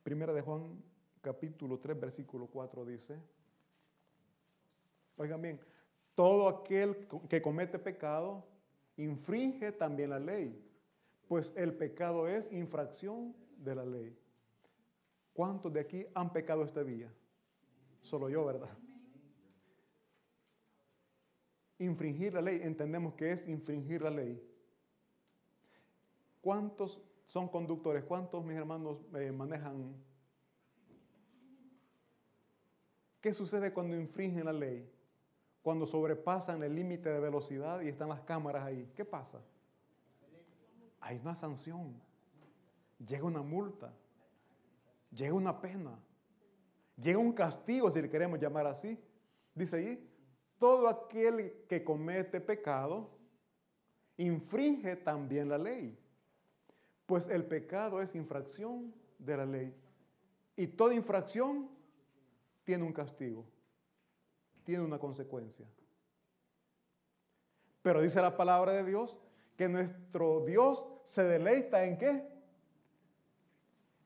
Primera 0.04 0.34
de 0.34 0.42
Juan, 0.42 0.84
capítulo 1.22 1.80
3, 1.80 1.98
versículo 1.98 2.48
4 2.48 2.84
dice, 2.84 3.18
oigan 5.16 5.42
bien, 5.42 5.62
todo 6.16 6.50
aquel 6.50 7.08
que 7.30 7.42
comete 7.42 7.80
pecado 7.80 8.46
infringe 8.98 9.72
también 9.72 10.10
la 10.10 10.20
ley, 10.20 10.62
pues 11.30 11.54
el 11.56 11.78
pecado 11.78 12.28
es 12.28 12.52
infracción 12.52 13.34
de 13.56 13.76
la 13.76 13.86
ley. 13.86 14.19
¿Cuántos 15.40 15.72
de 15.72 15.80
aquí 15.80 16.06
han 16.14 16.34
pecado 16.34 16.66
este 16.66 16.84
día? 16.84 17.10
Solo 18.02 18.28
yo, 18.28 18.44
¿verdad? 18.44 18.78
Infringir 21.78 22.34
la 22.34 22.42
ley, 22.42 22.60
entendemos 22.62 23.14
que 23.14 23.32
es 23.32 23.48
infringir 23.48 24.02
la 24.02 24.10
ley. 24.10 24.46
¿Cuántos 26.42 27.02
son 27.26 27.48
conductores? 27.48 28.04
¿Cuántos, 28.04 28.44
mis 28.44 28.58
hermanos, 28.58 28.98
eh, 29.16 29.32
manejan? 29.32 29.96
¿Qué 33.22 33.34
sucede 33.34 33.72
cuando 33.72 33.96
infringen 33.96 34.44
la 34.44 34.52
ley? 34.52 34.92
Cuando 35.62 35.86
sobrepasan 35.86 36.62
el 36.64 36.76
límite 36.76 37.08
de 37.08 37.20
velocidad 37.22 37.80
y 37.80 37.88
están 37.88 38.10
las 38.10 38.20
cámaras 38.24 38.66
ahí. 38.66 38.92
¿Qué 38.94 39.06
pasa? 39.06 39.42
Hay 41.00 41.18
una 41.20 41.34
sanción. 41.34 41.96
llega 43.08 43.24
una 43.24 43.42
multa, 43.42 43.94
llega 45.12 45.34
una 45.34 45.60
pena, 45.60 45.98
llega 46.98 47.20
un 47.20 47.34
castigo, 47.34 47.92
si 47.92 48.02
le 48.02 48.10
queremos 48.10 48.40
llamar 48.40 48.68
así. 48.68 48.98
Dice 49.54 49.78
ahí, 49.78 50.10
todo 50.58 50.88
aquel 50.88 51.66
que 51.68 51.84
comete 51.84 52.40
pecado 52.42 53.10
infringe 54.18 54.96
también 54.98 55.50
la 55.50 55.58
ley, 55.58 55.98
pues 57.06 57.28
el 57.28 57.46
pecado 57.46 58.02
es 58.02 58.14
infracción 58.16 58.94
de 59.18 59.38
la 59.38 59.46
ley. 59.46 59.74
Y 60.56 60.68
toda 60.68 60.94
infracción 60.94 61.70
tiene 62.64 62.84
un 62.84 62.94
castigo, 62.94 63.46
tiene 64.64 64.84
una 64.84 65.00
consecuencia. 65.00 65.66
Pero 67.82 68.02
dice 68.02 68.22
la 68.22 68.36
palabra 68.36 68.74
de 68.74 68.84
Dios 68.84 69.18
que 69.56 69.68
nuestro 69.68 70.46
Dios 70.46 70.86
se 71.06 71.24
deleita 71.24 71.84
en 71.84 71.98
qué? 71.98 72.39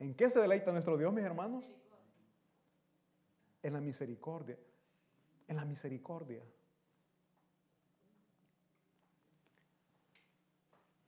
¿En 0.03 0.13
qué 0.15 0.29
se 0.29 0.41
deleita 0.41 0.69
nuestro 0.73 0.97
Dios, 0.97 1.13
mis 1.13 1.23
hermanos? 1.23 1.63
En 3.61 3.71
la 3.71 3.79
misericordia. 3.79 4.57
En 5.47 5.55
la 5.55 5.63
misericordia. 5.63 6.43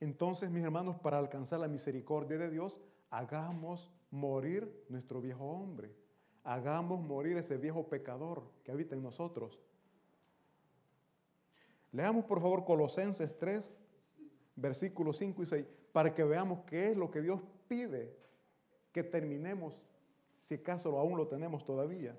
Entonces, 0.00 0.50
mis 0.50 0.64
hermanos, 0.64 0.96
para 0.96 1.18
alcanzar 1.18 1.60
la 1.60 1.68
misericordia 1.68 2.38
de 2.38 2.48
Dios, 2.48 2.78
hagamos 3.10 3.92
morir 4.10 4.86
nuestro 4.88 5.20
viejo 5.20 5.44
hombre. 5.44 5.94
Hagamos 6.42 6.98
morir 6.98 7.36
ese 7.36 7.58
viejo 7.58 7.86
pecador 7.90 8.50
que 8.64 8.72
habita 8.72 8.94
en 8.94 9.02
nosotros. 9.02 9.60
Leamos 11.92 12.24
por 12.24 12.40
favor 12.40 12.64
Colosenses 12.64 13.36
3, 13.36 13.70
versículos 14.54 15.18
5 15.18 15.42
y 15.42 15.46
6, 15.46 15.66
para 15.92 16.14
que 16.14 16.24
veamos 16.24 16.60
qué 16.64 16.92
es 16.92 16.96
lo 16.96 17.10
que 17.10 17.20
Dios 17.20 17.42
pide 17.68 18.24
que 18.96 19.04
terminemos, 19.04 19.78
si 20.44 20.54
acaso 20.54 20.98
aún 20.98 21.18
lo 21.18 21.28
tenemos 21.28 21.66
todavía. 21.66 22.18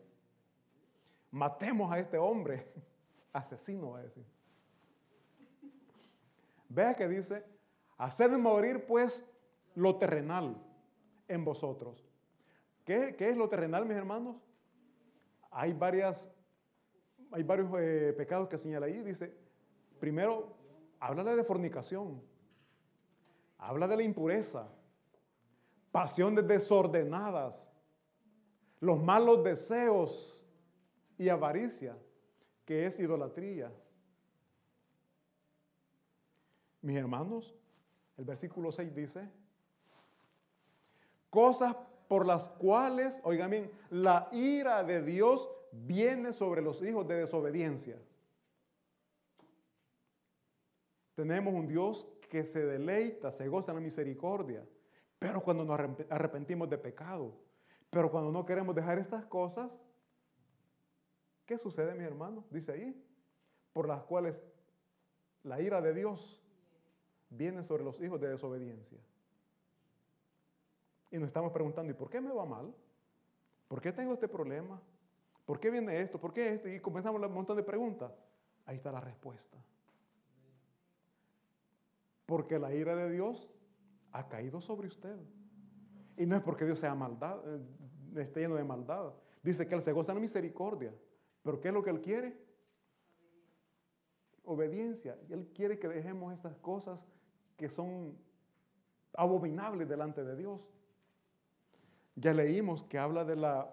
Matemos 1.32 1.92
a 1.92 1.98
este 1.98 2.20
hombre, 2.20 2.72
asesino 3.34 3.94
va 3.94 3.98
a 3.98 4.04
decir. 4.04 4.24
Vea 6.70 6.94
que 6.94 7.08
dice, 7.08 7.44
haced 7.98 8.30
morir 8.38 8.86
pues 8.86 9.26
lo 9.74 9.96
terrenal 9.96 10.56
en 11.28 11.44
vosotros. 11.44 12.08
¿Qué, 12.86 13.16
es 13.18 13.36
lo 13.36 13.50
terrenal, 13.50 13.88
mis 13.88 13.98
hermanos? 13.98 14.36
Hay, 15.50 15.74
varias, 15.74 16.30
hay 17.32 17.42
varios 17.42 17.72
eh, 17.80 18.14
pecados 18.16 18.50
que 18.50 18.60
señala 18.60 18.86
ahí. 18.86 19.02
Dice, 19.02 19.36
primero, 20.00 20.56
háblale 21.00 21.36
de 21.36 21.44
fornicación, 21.44 22.22
habla 23.58 23.88
de 23.88 23.98
la 23.98 24.04
impureza, 24.04 24.70
pasiones 25.98 26.48
desordenadas, 26.48 27.68
los 28.80 29.02
malos 29.02 29.44
deseos 29.44 30.46
y 31.18 31.28
avaricia, 31.28 31.98
que 32.66 32.86
es 32.86 33.00
idolatría. 33.00 33.74
Mis 36.84 36.96
hermanos, 36.98 37.56
el 38.16 38.26
versículo 38.26 38.72
6 38.72 38.94
dice, 38.94 39.28
cosas 41.32 41.76
por 42.08 42.28
las 42.28 42.48
cuales, 42.48 43.20
oigan 43.24 43.50
bien, 43.50 43.72
la 43.90 44.30
ira 44.32 44.84
de 44.84 45.02
Dios 45.02 45.50
viene 45.72 46.32
sobre 46.32 46.62
los 46.62 46.80
hijos 46.84 47.08
de 47.08 47.16
desobediencia. 47.16 47.98
Tenemos 51.16 51.56
un 51.56 51.68
Dios 51.68 52.08
que 52.30 52.44
se 52.44 52.64
deleita, 52.68 53.32
se 53.32 53.48
goza 53.48 53.72
en 53.72 53.78
la 53.78 53.82
misericordia, 53.82 54.64
pero 55.20 55.42
cuando 55.42 55.64
nos 55.64 55.80
arrepentimos 56.10 56.70
de 56.70 56.78
pecado, 56.78 57.34
pero 57.90 58.12
cuando 58.12 58.32
no 58.32 58.46
queremos 58.46 58.76
dejar 58.76 59.00
estas 59.00 59.26
cosas, 59.26 59.72
¿qué 61.46 61.58
sucede, 61.58 61.96
mi 61.96 62.04
hermano? 62.04 62.44
Dice 62.52 62.72
ahí, 62.74 63.04
por 63.74 63.88
las 63.88 64.04
cuales 64.04 64.44
la 65.44 65.62
ira 65.62 65.82
de 65.82 65.94
Dios 65.94 66.44
viene 67.30 67.64
sobre 67.64 67.84
los 67.84 68.00
hijos 68.02 68.20
de 68.20 68.30
desobediencia. 68.30 69.00
Y 71.10 71.18
nos 71.18 71.28
estamos 71.28 71.52
preguntando, 71.52 71.92
¿y 71.92 71.96
por 71.96 72.10
qué 72.10 72.20
me 72.20 72.32
va 72.32 72.46
mal? 72.46 72.74
¿Por 73.68 73.82
qué 73.82 73.92
tengo 73.92 74.14
este 74.14 74.28
problema? 74.28 74.80
¿Por 75.46 75.60
qué 75.60 75.70
viene 75.70 76.02
esto? 76.02 76.20
¿Por 76.20 76.34
qué 76.34 76.54
esto? 76.54 76.68
Y 76.68 76.80
comenzamos 76.80 77.22
un 77.22 77.34
montón 77.34 77.56
de 77.56 77.64
preguntas. 77.64 78.12
Ahí 78.66 78.76
está 78.76 78.92
la 78.92 79.00
respuesta. 79.00 79.58
Porque 82.26 82.60
la 82.60 82.74
ira 82.74 82.96
de 82.96 83.10
Dios 83.10 83.50
ha 84.18 84.28
caído 84.28 84.60
sobre 84.60 84.88
usted. 84.88 85.16
Y 86.18 86.26
no 86.26 86.36
es 86.36 86.42
porque 86.42 86.66
Dios 86.66 86.80
sea 86.80 86.96
maldad, 86.96 87.40
eh, 87.46 88.22
esté 88.22 88.42
lleno 88.42 88.56
de 88.56 88.64
maldad. 88.64 89.14
Dice 89.44 89.68
que 89.68 89.76
Él 89.76 89.84
se 89.84 89.92
goza 89.92 90.14
en 90.14 90.22
misericordia. 90.22 90.92
Pero 91.44 91.60
¿qué 91.60 91.68
es 91.68 91.74
lo 91.74 91.84
que 91.84 91.92
Él 91.92 92.02
quiere? 92.02 92.36
Obediencia. 94.44 95.18
Él 95.30 95.48
quiere 95.54 95.78
que 95.78 95.88
dejemos 95.88 96.34
estas 96.34 96.58
cosas 96.58 97.00
que 97.56 97.70
son 97.70 98.18
abominables 99.14 99.88
delante 99.88 100.24
de 100.24 100.36
Dios. 100.36 100.62
Ya 102.16 102.34
leímos 102.34 102.84
que 102.86 102.98
habla 102.98 103.24
de 103.24 103.36
la, 103.36 103.72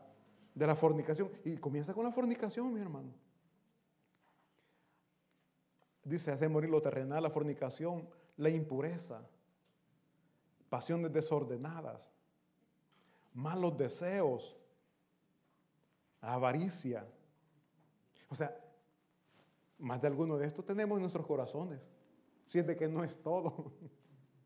de 0.54 0.66
la 0.66 0.76
fornicación. 0.76 1.30
Y 1.44 1.56
comienza 1.56 1.94
con 1.94 2.04
la 2.04 2.12
fornicación, 2.12 2.72
mi 2.74 2.80
hermano. 2.80 3.10
Dice, 6.04 6.30
hace 6.30 6.48
morir 6.48 6.68
lo 6.68 6.82
terrenal, 6.82 7.22
la 7.22 7.30
fornicación, 7.30 8.06
la 8.36 8.50
impureza, 8.50 9.26
pasiones 10.74 11.12
desordenadas, 11.12 12.02
malos 13.32 13.78
deseos, 13.78 14.56
avaricia. 16.20 17.06
O 18.28 18.34
sea, 18.34 18.60
más 19.78 20.02
de 20.02 20.08
alguno 20.08 20.36
de 20.36 20.48
estos 20.48 20.66
tenemos 20.66 20.96
en 20.96 21.02
nuestros 21.02 21.24
corazones. 21.28 21.80
Siente 22.46 22.74
que 22.74 22.88
no 22.88 23.04
es 23.04 23.22
todo. 23.22 23.70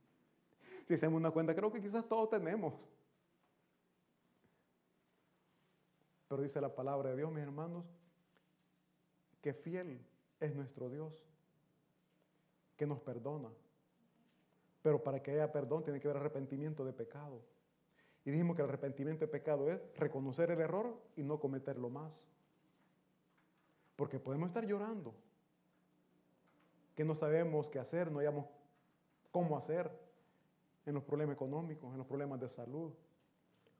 si 0.86 0.92
hacemos 0.92 1.16
una 1.16 1.30
cuenta, 1.30 1.54
creo 1.54 1.72
que 1.72 1.80
quizás 1.80 2.06
todos 2.06 2.28
tenemos. 2.28 2.74
Pero 6.28 6.42
dice 6.42 6.60
la 6.60 6.74
palabra 6.74 7.08
de 7.08 7.16
Dios, 7.16 7.32
mis 7.32 7.42
hermanos, 7.42 7.86
que 9.40 9.54
fiel 9.54 9.98
es 10.40 10.54
nuestro 10.54 10.90
Dios, 10.90 11.24
que 12.76 12.86
nos 12.86 13.00
perdona. 13.00 13.48
Pero 14.82 15.02
para 15.02 15.22
que 15.22 15.32
haya 15.32 15.50
perdón 15.52 15.84
tiene 15.84 16.00
que 16.00 16.08
haber 16.08 16.20
arrepentimiento 16.20 16.84
de 16.84 16.92
pecado. 16.92 17.42
Y 18.24 18.30
dijimos 18.30 18.56
que 18.56 18.62
el 18.62 18.68
arrepentimiento 18.68 19.24
de 19.24 19.30
pecado 19.30 19.70
es 19.70 19.80
reconocer 19.96 20.50
el 20.50 20.60
error 20.60 20.94
y 21.16 21.22
no 21.22 21.40
cometerlo 21.40 21.88
más. 21.88 22.28
Porque 23.96 24.20
podemos 24.20 24.48
estar 24.48 24.66
llorando, 24.66 25.14
que 26.94 27.04
no 27.04 27.14
sabemos 27.14 27.68
qué 27.68 27.78
hacer, 27.78 28.12
no 28.12 28.18
sabemos 28.18 28.46
cómo 29.30 29.56
hacer 29.56 29.90
en 30.86 30.94
los 30.94 31.04
problemas 31.04 31.34
económicos, 31.34 31.90
en 31.92 31.98
los 31.98 32.06
problemas 32.06 32.40
de 32.40 32.48
salud. 32.48 32.92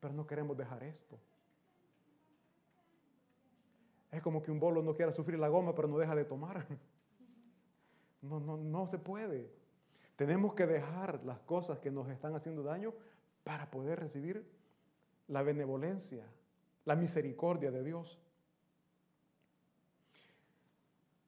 Pero 0.00 0.14
no 0.14 0.26
queremos 0.26 0.56
dejar 0.56 0.82
esto. 0.82 1.18
Es 4.10 4.22
como 4.22 4.42
que 4.42 4.50
un 4.50 4.58
bolo 4.58 4.82
no 4.82 4.94
quiera 4.94 5.12
sufrir 5.12 5.38
la 5.38 5.48
goma, 5.48 5.74
pero 5.74 5.88
no 5.88 5.98
deja 5.98 6.14
de 6.14 6.24
tomar. 6.24 6.66
No, 8.20 8.40
no, 8.40 8.56
no 8.56 8.84
se 8.88 8.98
puede. 8.98 9.48
Tenemos 10.18 10.52
que 10.54 10.66
dejar 10.66 11.24
las 11.24 11.38
cosas 11.38 11.78
que 11.78 11.92
nos 11.92 12.08
están 12.08 12.34
haciendo 12.34 12.64
daño 12.64 12.92
para 13.44 13.70
poder 13.70 14.00
recibir 14.00 14.44
la 15.28 15.44
benevolencia, 15.44 16.26
la 16.84 16.96
misericordia 16.96 17.70
de 17.70 17.84
Dios. 17.84 18.18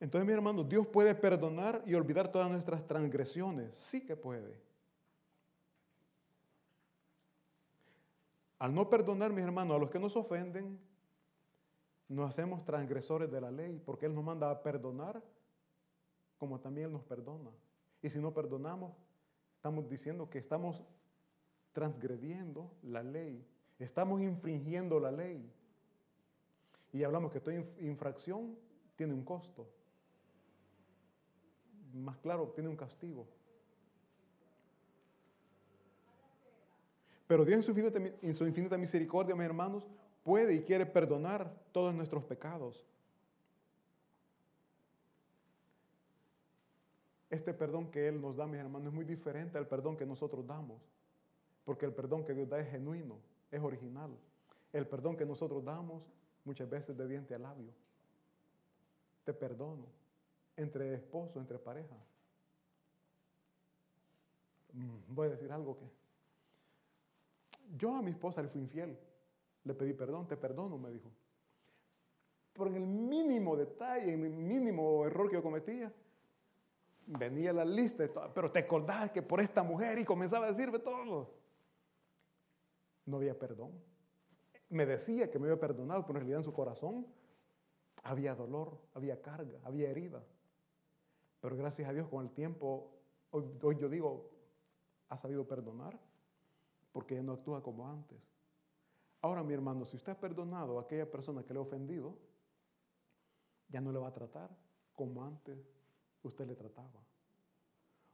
Entonces, 0.00 0.26
mi 0.26 0.32
hermano, 0.32 0.64
Dios 0.64 0.88
puede 0.88 1.14
perdonar 1.14 1.84
y 1.86 1.94
olvidar 1.94 2.32
todas 2.32 2.50
nuestras 2.50 2.84
transgresiones. 2.88 3.72
Sí 3.76 4.04
que 4.04 4.16
puede. 4.16 4.60
Al 8.58 8.74
no 8.74 8.90
perdonar, 8.90 9.32
mis 9.32 9.44
hermanos, 9.44 9.76
a 9.76 9.78
los 9.78 9.88
que 9.88 10.00
nos 10.00 10.16
ofenden, 10.16 10.80
nos 12.08 12.28
hacemos 12.28 12.64
transgresores 12.64 13.30
de 13.30 13.40
la 13.40 13.52
ley, 13.52 13.80
porque 13.86 14.06
Él 14.06 14.16
nos 14.16 14.24
manda 14.24 14.50
a 14.50 14.60
perdonar 14.64 15.22
como 16.38 16.58
también 16.58 16.86
Él 16.88 16.92
nos 16.92 17.04
perdona. 17.04 17.52
Y 18.02 18.10
si 18.10 18.18
no 18.18 18.32
perdonamos, 18.32 18.96
estamos 19.56 19.88
diciendo 19.88 20.30
que 20.30 20.38
estamos 20.38 20.82
transgrediendo 21.72 22.70
la 22.82 23.02
ley, 23.02 23.46
estamos 23.78 24.20
infringiendo 24.22 24.98
la 24.98 25.10
ley. 25.10 25.52
Y 26.92 27.04
hablamos 27.04 27.32
que 27.32 27.40
toda 27.40 27.56
infracción 27.80 28.56
tiene 28.96 29.12
un 29.12 29.24
costo. 29.24 29.68
Más 31.92 32.16
claro, 32.18 32.48
tiene 32.48 32.68
un 32.68 32.76
castigo. 32.76 33.26
Pero 37.26 37.44
Dios 37.44 37.68
en 38.22 38.34
su 38.34 38.44
infinita 38.44 38.76
misericordia, 38.76 39.36
mis 39.36 39.44
hermanos, 39.44 39.86
puede 40.24 40.54
y 40.54 40.62
quiere 40.62 40.84
perdonar 40.84 41.54
todos 41.70 41.94
nuestros 41.94 42.24
pecados. 42.24 42.89
Este 47.30 47.54
perdón 47.54 47.92
que 47.92 48.08
Él 48.08 48.20
nos 48.20 48.36
da, 48.36 48.46
mis 48.46 48.58
hermanos, 48.58 48.88
es 48.88 48.92
muy 48.92 49.04
diferente 49.04 49.56
al 49.56 49.68
perdón 49.68 49.96
que 49.96 50.04
nosotros 50.04 50.44
damos. 50.44 50.82
Porque 51.64 51.86
el 51.86 51.94
perdón 51.94 52.24
que 52.24 52.34
Dios 52.34 52.48
da 52.48 52.58
es 52.58 52.68
genuino, 52.70 53.18
es 53.52 53.62
original. 53.62 54.10
El 54.72 54.86
perdón 54.86 55.16
que 55.16 55.24
nosotros 55.24 55.64
damos 55.64 56.02
muchas 56.44 56.68
veces 56.68 56.96
de 56.96 57.06
diente 57.06 57.34
a 57.34 57.38
labio. 57.38 57.72
Te 59.24 59.32
perdono. 59.32 59.86
Entre 60.56 60.94
esposo, 60.94 61.38
entre 61.38 61.58
pareja. 61.58 61.94
Mm, 64.72 65.14
voy 65.14 65.28
a 65.28 65.30
decir 65.30 65.52
algo 65.52 65.78
que... 65.78 65.84
Yo 67.76 67.94
a 67.94 68.02
mi 68.02 68.10
esposa 68.10 68.42
le 68.42 68.48
fui 68.48 68.60
infiel. 68.60 68.98
Le 69.64 69.74
pedí 69.74 69.92
perdón, 69.92 70.26
te 70.26 70.36
perdono, 70.36 70.78
me 70.78 70.90
dijo. 70.90 71.10
Por 72.52 72.68
el 72.68 72.80
mínimo 72.80 73.56
detalle, 73.56 74.14
el 74.14 74.18
mínimo 74.18 75.06
error 75.06 75.28
que 75.28 75.36
yo 75.36 75.42
cometía, 75.42 75.92
venía 77.18 77.52
la 77.52 77.64
lista, 77.64 78.04
pero 78.34 78.50
te 78.50 78.60
acordás 78.60 79.10
que 79.10 79.22
por 79.22 79.40
esta 79.40 79.62
mujer 79.62 79.98
y 79.98 80.04
comenzaba 80.04 80.46
a 80.46 80.52
decirme 80.52 80.78
todo. 80.78 81.34
No 83.06 83.16
había 83.16 83.38
perdón. 83.38 83.72
Me 84.68 84.86
decía 84.86 85.30
que 85.30 85.38
me 85.38 85.48
había 85.48 85.60
perdonado, 85.60 86.06
pero 86.06 86.18
en 86.18 86.20
realidad 86.20 86.40
en 86.40 86.44
su 86.44 86.52
corazón 86.52 87.06
había 88.04 88.34
dolor, 88.34 88.78
había 88.94 89.20
carga, 89.20 89.58
había 89.64 89.90
herida. 89.90 90.22
Pero 91.40 91.56
gracias 91.56 91.88
a 91.88 91.92
Dios 91.92 92.08
con 92.08 92.24
el 92.24 92.32
tiempo, 92.32 92.92
hoy, 93.30 93.44
hoy 93.62 93.76
yo 93.78 93.88
digo, 93.88 94.30
ha 95.08 95.16
sabido 95.16 95.46
perdonar 95.46 95.98
porque 96.92 97.16
ya 97.16 97.22
no 97.22 97.32
actúa 97.32 97.62
como 97.62 97.88
antes. 97.88 98.18
Ahora, 99.22 99.42
mi 99.42 99.52
hermano, 99.52 99.84
si 99.84 99.96
usted 99.96 100.12
ha 100.12 100.20
perdonado 100.20 100.78
a 100.78 100.82
aquella 100.82 101.10
persona 101.10 101.42
que 101.42 101.52
le 101.52 101.58
ha 101.58 101.62
ofendido, 101.62 102.16
ya 103.68 103.80
no 103.80 103.90
le 103.92 103.98
va 103.98 104.08
a 104.08 104.12
tratar 104.12 104.50
como 104.94 105.24
antes 105.24 105.58
usted 106.28 106.46
le 106.46 106.54
trataba. 106.54 107.00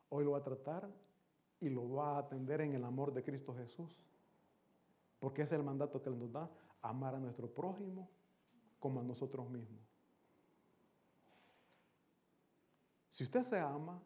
Hoy 0.08 0.24
lo 0.24 0.32
va 0.32 0.38
a 0.38 0.44
tratar 0.44 0.88
y 1.60 1.68
lo 1.68 1.90
va 1.90 2.16
a 2.16 2.18
atender 2.18 2.60
en 2.60 2.74
el 2.74 2.84
amor 2.84 3.12
de 3.12 3.22
Cristo 3.22 3.54
Jesús. 3.54 3.92
Porque 5.18 5.42
es 5.42 5.52
el 5.52 5.62
mandato 5.62 6.02
que 6.02 6.10
nos 6.10 6.30
da, 6.30 6.50
amar 6.82 7.14
a 7.14 7.20
nuestro 7.20 7.48
prójimo 7.48 8.08
como 8.78 9.00
a 9.00 9.02
nosotros 9.02 9.48
mismos. 9.48 9.82
Si 13.10 13.24
usted 13.24 13.42
se 13.44 13.58
ama, 13.58 14.00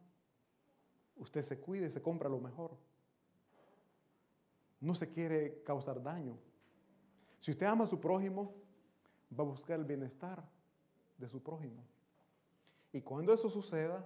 usted 1.17 1.43
se 1.43 1.59
cuida 1.59 1.87
y 1.87 1.91
se 1.91 2.01
compra 2.01 2.29
lo 2.29 2.39
mejor. 2.39 2.77
No 4.81 4.95
se 4.95 5.11
quiere 5.11 5.63
causar 5.65 6.03
daño. 6.03 6.39
Si 7.41 7.51
usted 7.51 7.67
ama 7.67 7.85
a 7.85 7.89
su 7.89 8.01
prójimo, 8.01 8.55
va 9.39 9.43
a 9.43 9.49
buscar 9.49 9.79
el 9.79 9.85
bienestar 9.85 10.43
de 11.19 11.29
su 11.29 11.43
prójimo. 11.43 11.85
Y 12.93 13.03
cuando 13.03 13.33
eso 13.33 13.49
suceda, 13.49 14.05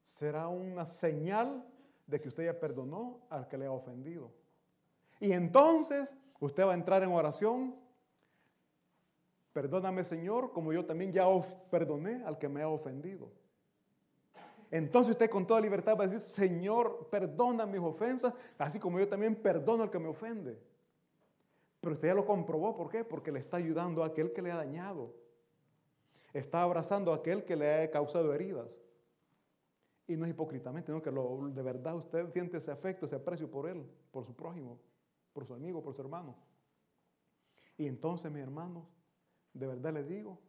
será 0.00 0.48
una 0.48 0.86
señal 0.86 1.64
de 2.06 2.20
que 2.20 2.28
usted 2.28 2.44
ya 2.44 2.58
perdonó 2.58 3.20
al 3.30 3.48
que 3.48 3.56
le 3.56 3.66
ha 3.66 3.72
ofendido. 3.72 4.30
Y 5.20 5.32
entonces 5.32 6.14
usted 6.40 6.64
va 6.64 6.72
a 6.72 6.74
entrar 6.74 7.02
en 7.02 7.12
oración. 7.12 7.76
Perdóname 9.52 10.04
Señor, 10.04 10.52
como 10.52 10.72
yo 10.72 10.84
también 10.84 11.12
ya 11.12 11.26
perdoné 11.70 12.22
al 12.24 12.38
que 12.38 12.48
me 12.48 12.62
ha 12.62 12.68
ofendido. 12.68 13.30
Entonces 14.70 15.12
usted 15.12 15.28
con 15.28 15.46
toda 15.46 15.60
libertad 15.60 15.96
va 15.98 16.04
a 16.04 16.06
decir, 16.06 16.20
Señor, 16.20 17.08
perdona 17.10 17.66
mis 17.66 17.80
ofensas, 17.80 18.32
así 18.56 18.78
como 18.78 19.00
yo 19.00 19.08
también 19.08 19.34
perdono 19.34 19.82
al 19.82 19.90
que 19.90 19.98
me 19.98 20.08
ofende. 20.08 20.62
Pero 21.80 21.94
usted 21.94 22.08
ya 22.08 22.14
lo 22.14 22.24
comprobó, 22.24 22.76
¿por 22.76 22.88
qué? 22.88 23.04
Porque 23.04 23.32
le 23.32 23.40
está 23.40 23.56
ayudando 23.56 24.04
a 24.04 24.08
aquel 24.08 24.32
que 24.32 24.42
le 24.42 24.52
ha 24.52 24.56
dañado. 24.56 25.14
Está 26.32 26.62
abrazando 26.62 27.12
a 27.12 27.16
aquel 27.16 27.44
que 27.44 27.56
le 27.56 27.82
ha 27.82 27.90
causado 27.90 28.32
heridas. 28.34 28.68
Y 30.06 30.16
no 30.16 30.24
es 30.24 30.32
hipócritamente, 30.32 30.90
no 30.90 31.02
que 31.02 31.10
de 31.10 31.62
verdad 31.62 31.96
usted 31.96 32.28
siente 32.32 32.56
ese 32.56 32.70
afecto, 32.70 33.06
ese 33.06 33.16
aprecio 33.16 33.48
por 33.48 33.68
él, 33.68 33.88
por 34.10 34.24
su 34.24 34.34
prójimo, 34.34 34.80
por 35.32 35.46
su 35.46 35.54
amigo, 35.54 35.82
por 35.82 35.94
su 35.94 36.02
hermano. 36.02 36.34
Y 37.78 37.86
entonces, 37.86 38.30
mis 38.30 38.42
hermanos, 38.42 38.84
de 39.54 39.66
verdad 39.66 39.92
les 39.92 40.08
digo, 40.08 40.40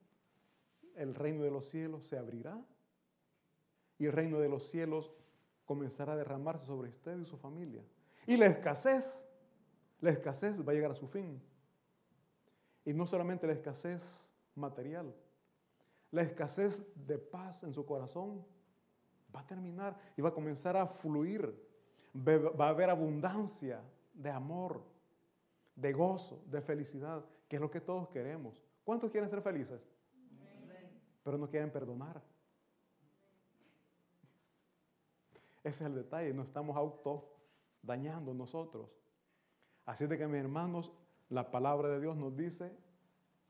el 0.96 1.16
reino 1.16 1.44
de 1.44 1.52
los 1.52 1.70
cielos 1.70 2.04
se 2.04 2.18
abrirá 2.18 2.60
y 3.98 4.06
el 4.06 4.12
reino 4.12 4.40
de 4.40 4.50
los 4.50 4.68
cielos 4.68 5.14
comenzará 5.66 6.14
a 6.14 6.18
derramarse 6.18 6.66
sobre 6.66 6.90
usted 6.90 7.20
y 7.20 7.26
su 7.26 7.38
familia. 7.38 7.84
Y 8.28 8.38
la 8.38 8.48
escasez, 8.48 9.26
la 10.00 10.10
escasez 10.10 10.60
va 10.68 10.72
a 10.72 10.76
llegar 10.76 10.92
a 10.92 10.96
su 10.96 11.08
fin. 11.08 11.42
Y 12.84 12.94
no 12.94 13.06
solamente 13.06 13.48
la 13.48 13.54
escasez 13.54 14.28
material, 14.56 15.14
la 16.12 16.22
escasez 16.22 16.86
de 17.08 17.18
paz 17.18 17.64
en 17.64 17.74
su 17.74 17.86
corazón 17.86 18.46
va 19.34 19.42
a 19.42 19.48
terminar 19.48 19.98
y 20.18 20.22
va 20.22 20.30
a 20.30 20.34
comenzar 20.34 20.76
a 20.76 20.86
fluir. 20.86 21.70
Va 22.14 22.66
a 22.66 22.70
haber 22.70 22.90
abundancia 22.90 23.82
de 24.14 24.30
amor, 24.30 24.84
de 25.76 25.94
gozo, 25.94 26.44
de 26.48 26.62
felicidad, 26.62 27.24
que 27.48 27.56
es 27.56 27.62
lo 27.62 27.72
que 27.72 27.80
todos 27.80 28.10
queremos. 28.10 28.62
¿Cuántos 28.84 29.10
quieren 29.12 29.30
ser 29.30 29.42
felices? 29.42 29.82
Pero 31.24 31.38
no 31.38 31.50
quieren 31.50 31.72
perdonar. 31.72 32.22
Ese 35.64 35.84
es 35.84 35.90
el 35.90 35.96
detalle, 35.96 36.34
no 36.34 36.42
estamos 36.42 36.76
auto 36.76 37.38
dañando 37.82 38.34
nosotros. 38.34 38.90
Así 39.86 40.08
de 40.08 40.18
que 40.18 40.28
mis 40.28 40.42
hermanos, 40.42 40.92
la 41.30 41.50
palabra 41.52 41.90
de 41.90 42.02
Dios 42.02 42.18
nos 42.18 42.36
dice 42.36 42.76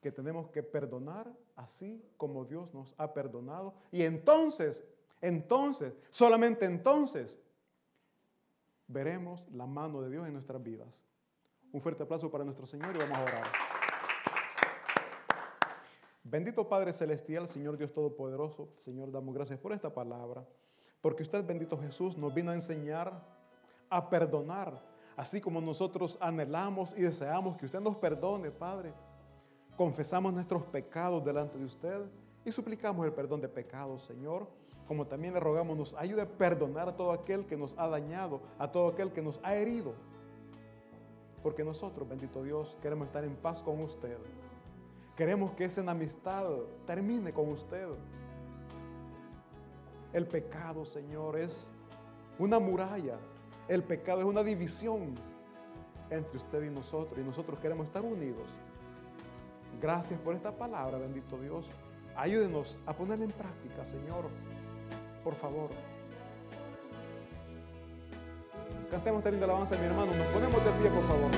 que 0.02 0.12
tenemos 0.12 0.50
que 0.50 0.64
perdonar 0.64 1.32
así 1.56 2.04
como 2.18 2.44
Dios 2.46 2.74
nos 2.74 2.94
ha 2.98 3.14
perdonado. 3.14 3.76
Y 3.92 4.02
entonces, 4.02 4.84
entonces, 5.22 5.96
solamente 6.10 6.66
entonces, 6.66 7.40
veremos 8.88 9.48
la 9.52 9.68
mano 9.68 10.02
de 10.02 10.10
Dios 10.10 10.28
en 10.28 10.34
nuestras 10.34 10.62
vidas. 10.62 10.88
Un 11.72 11.82
fuerte 11.82 12.04
aplauso 12.04 12.30
para 12.30 12.44
nuestro 12.44 12.66
Señor 12.66 12.96
y 12.96 13.00
vamos 13.00 13.18
a 13.18 13.24
orar. 13.24 13.44
Bendito 16.24 16.68
Padre 16.68 16.94
Celestial, 16.94 17.48
Señor 17.50 17.78
Dios 17.78 17.94
Todopoderoso, 17.94 18.70
Señor, 18.78 19.12
damos 19.12 19.34
gracias 19.36 19.60
por 19.60 19.72
esta 19.72 19.94
palabra. 19.94 20.46
Porque 21.00 21.24
usted, 21.24 21.46
bendito 21.46 21.78
Jesús, 21.78 22.18
nos 22.18 22.34
vino 22.34 22.52
a 22.52 22.56
enseñar 22.56 23.22
a 23.90 24.10
perdonar, 24.10 24.82
así 25.16 25.42
como 25.42 25.60
nosotros 25.60 26.18
anhelamos 26.22 26.94
y 26.98 27.02
deseamos 27.02 27.58
que 27.58 27.66
usted 27.66 27.82
nos 27.82 27.98
perdone, 27.98 28.50
Padre. 28.52 28.94
Confesamos 29.82 30.32
nuestros 30.32 30.62
pecados 30.66 31.26
delante 31.26 31.58
de 31.58 31.66
usted 31.66 32.02
y 32.46 32.52
suplicamos 32.52 33.04
el 33.04 33.14
perdón 33.14 33.42
de 33.42 33.50
pecados, 33.50 34.04
Señor. 34.04 34.48
Como 34.88 35.08
también 35.08 35.34
le 35.34 35.40
rogamos, 35.40 35.76
nos 35.76 35.96
ayude 35.96 36.22
a 36.22 36.28
perdonar 36.28 36.90
a 36.90 36.96
todo 36.96 37.12
aquel 37.12 37.48
que 37.48 37.58
nos 37.58 37.76
ha 37.80 37.88
dañado, 37.88 38.42
a 38.60 38.72
todo 38.72 38.90
aquel 38.90 39.12
que 39.12 39.24
nos 39.24 39.40
ha 39.42 39.56
herido. 39.56 39.94
Porque 41.42 41.64
nosotros, 41.64 42.08
bendito 42.08 42.44
Dios, 42.44 42.78
queremos 42.80 43.08
estar 43.08 43.24
en 43.24 43.36
paz 43.36 43.64
con 43.64 43.82
usted. 43.82 44.20
Queremos 45.16 45.52
que 45.54 45.66
esa 45.66 45.82
enemistad 45.82 46.46
termine 46.86 47.34
con 47.34 47.50
usted. 47.50 47.88
El 50.14 50.28
pecado, 50.28 50.86
Señor, 50.86 51.40
es 51.40 51.66
una 52.38 52.60
muralla. 52.60 53.18
El 53.68 53.82
pecado 53.82 54.20
es 54.20 54.28
una 54.28 54.44
división 54.44 55.16
entre 56.12 56.38
usted 56.38 56.66
y 56.66 56.70
nosotros. 56.70 57.18
Y 57.18 57.24
nosotros 57.24 57.60
queremos 57.60 57.88
estar 57.88 58.04
unidos. 58.06 58.48
Gracias 59.80 60.20
por 60.20 60.36
esta 60.36 60.52
palabra, 60.52 60.98
bendito 60.98 61.38
Dios. 61.40 61.66
Ayúdenos 62.16 62.80
a 62.86 62.94
ponerla 62.94 63.26
en 63.26 63.32
práctica, 63.32 63.86
Señor. 63.86 64.30
Por 65.24 65.36
favor. 65.36 65.70
Cantemos 68.90 69.20
esta 69.20 69.32
linda 69.32 69.46
alabanza, 69.46 69.78
mi 69.78 69.86
hermano. 69.86 70.14
Nos 70.14 70.28
ponemos 70.28 70.66
de 70.66 70.72
pie, 70.72 70.90
por 70.90 71.08
favor. 71.08 71.32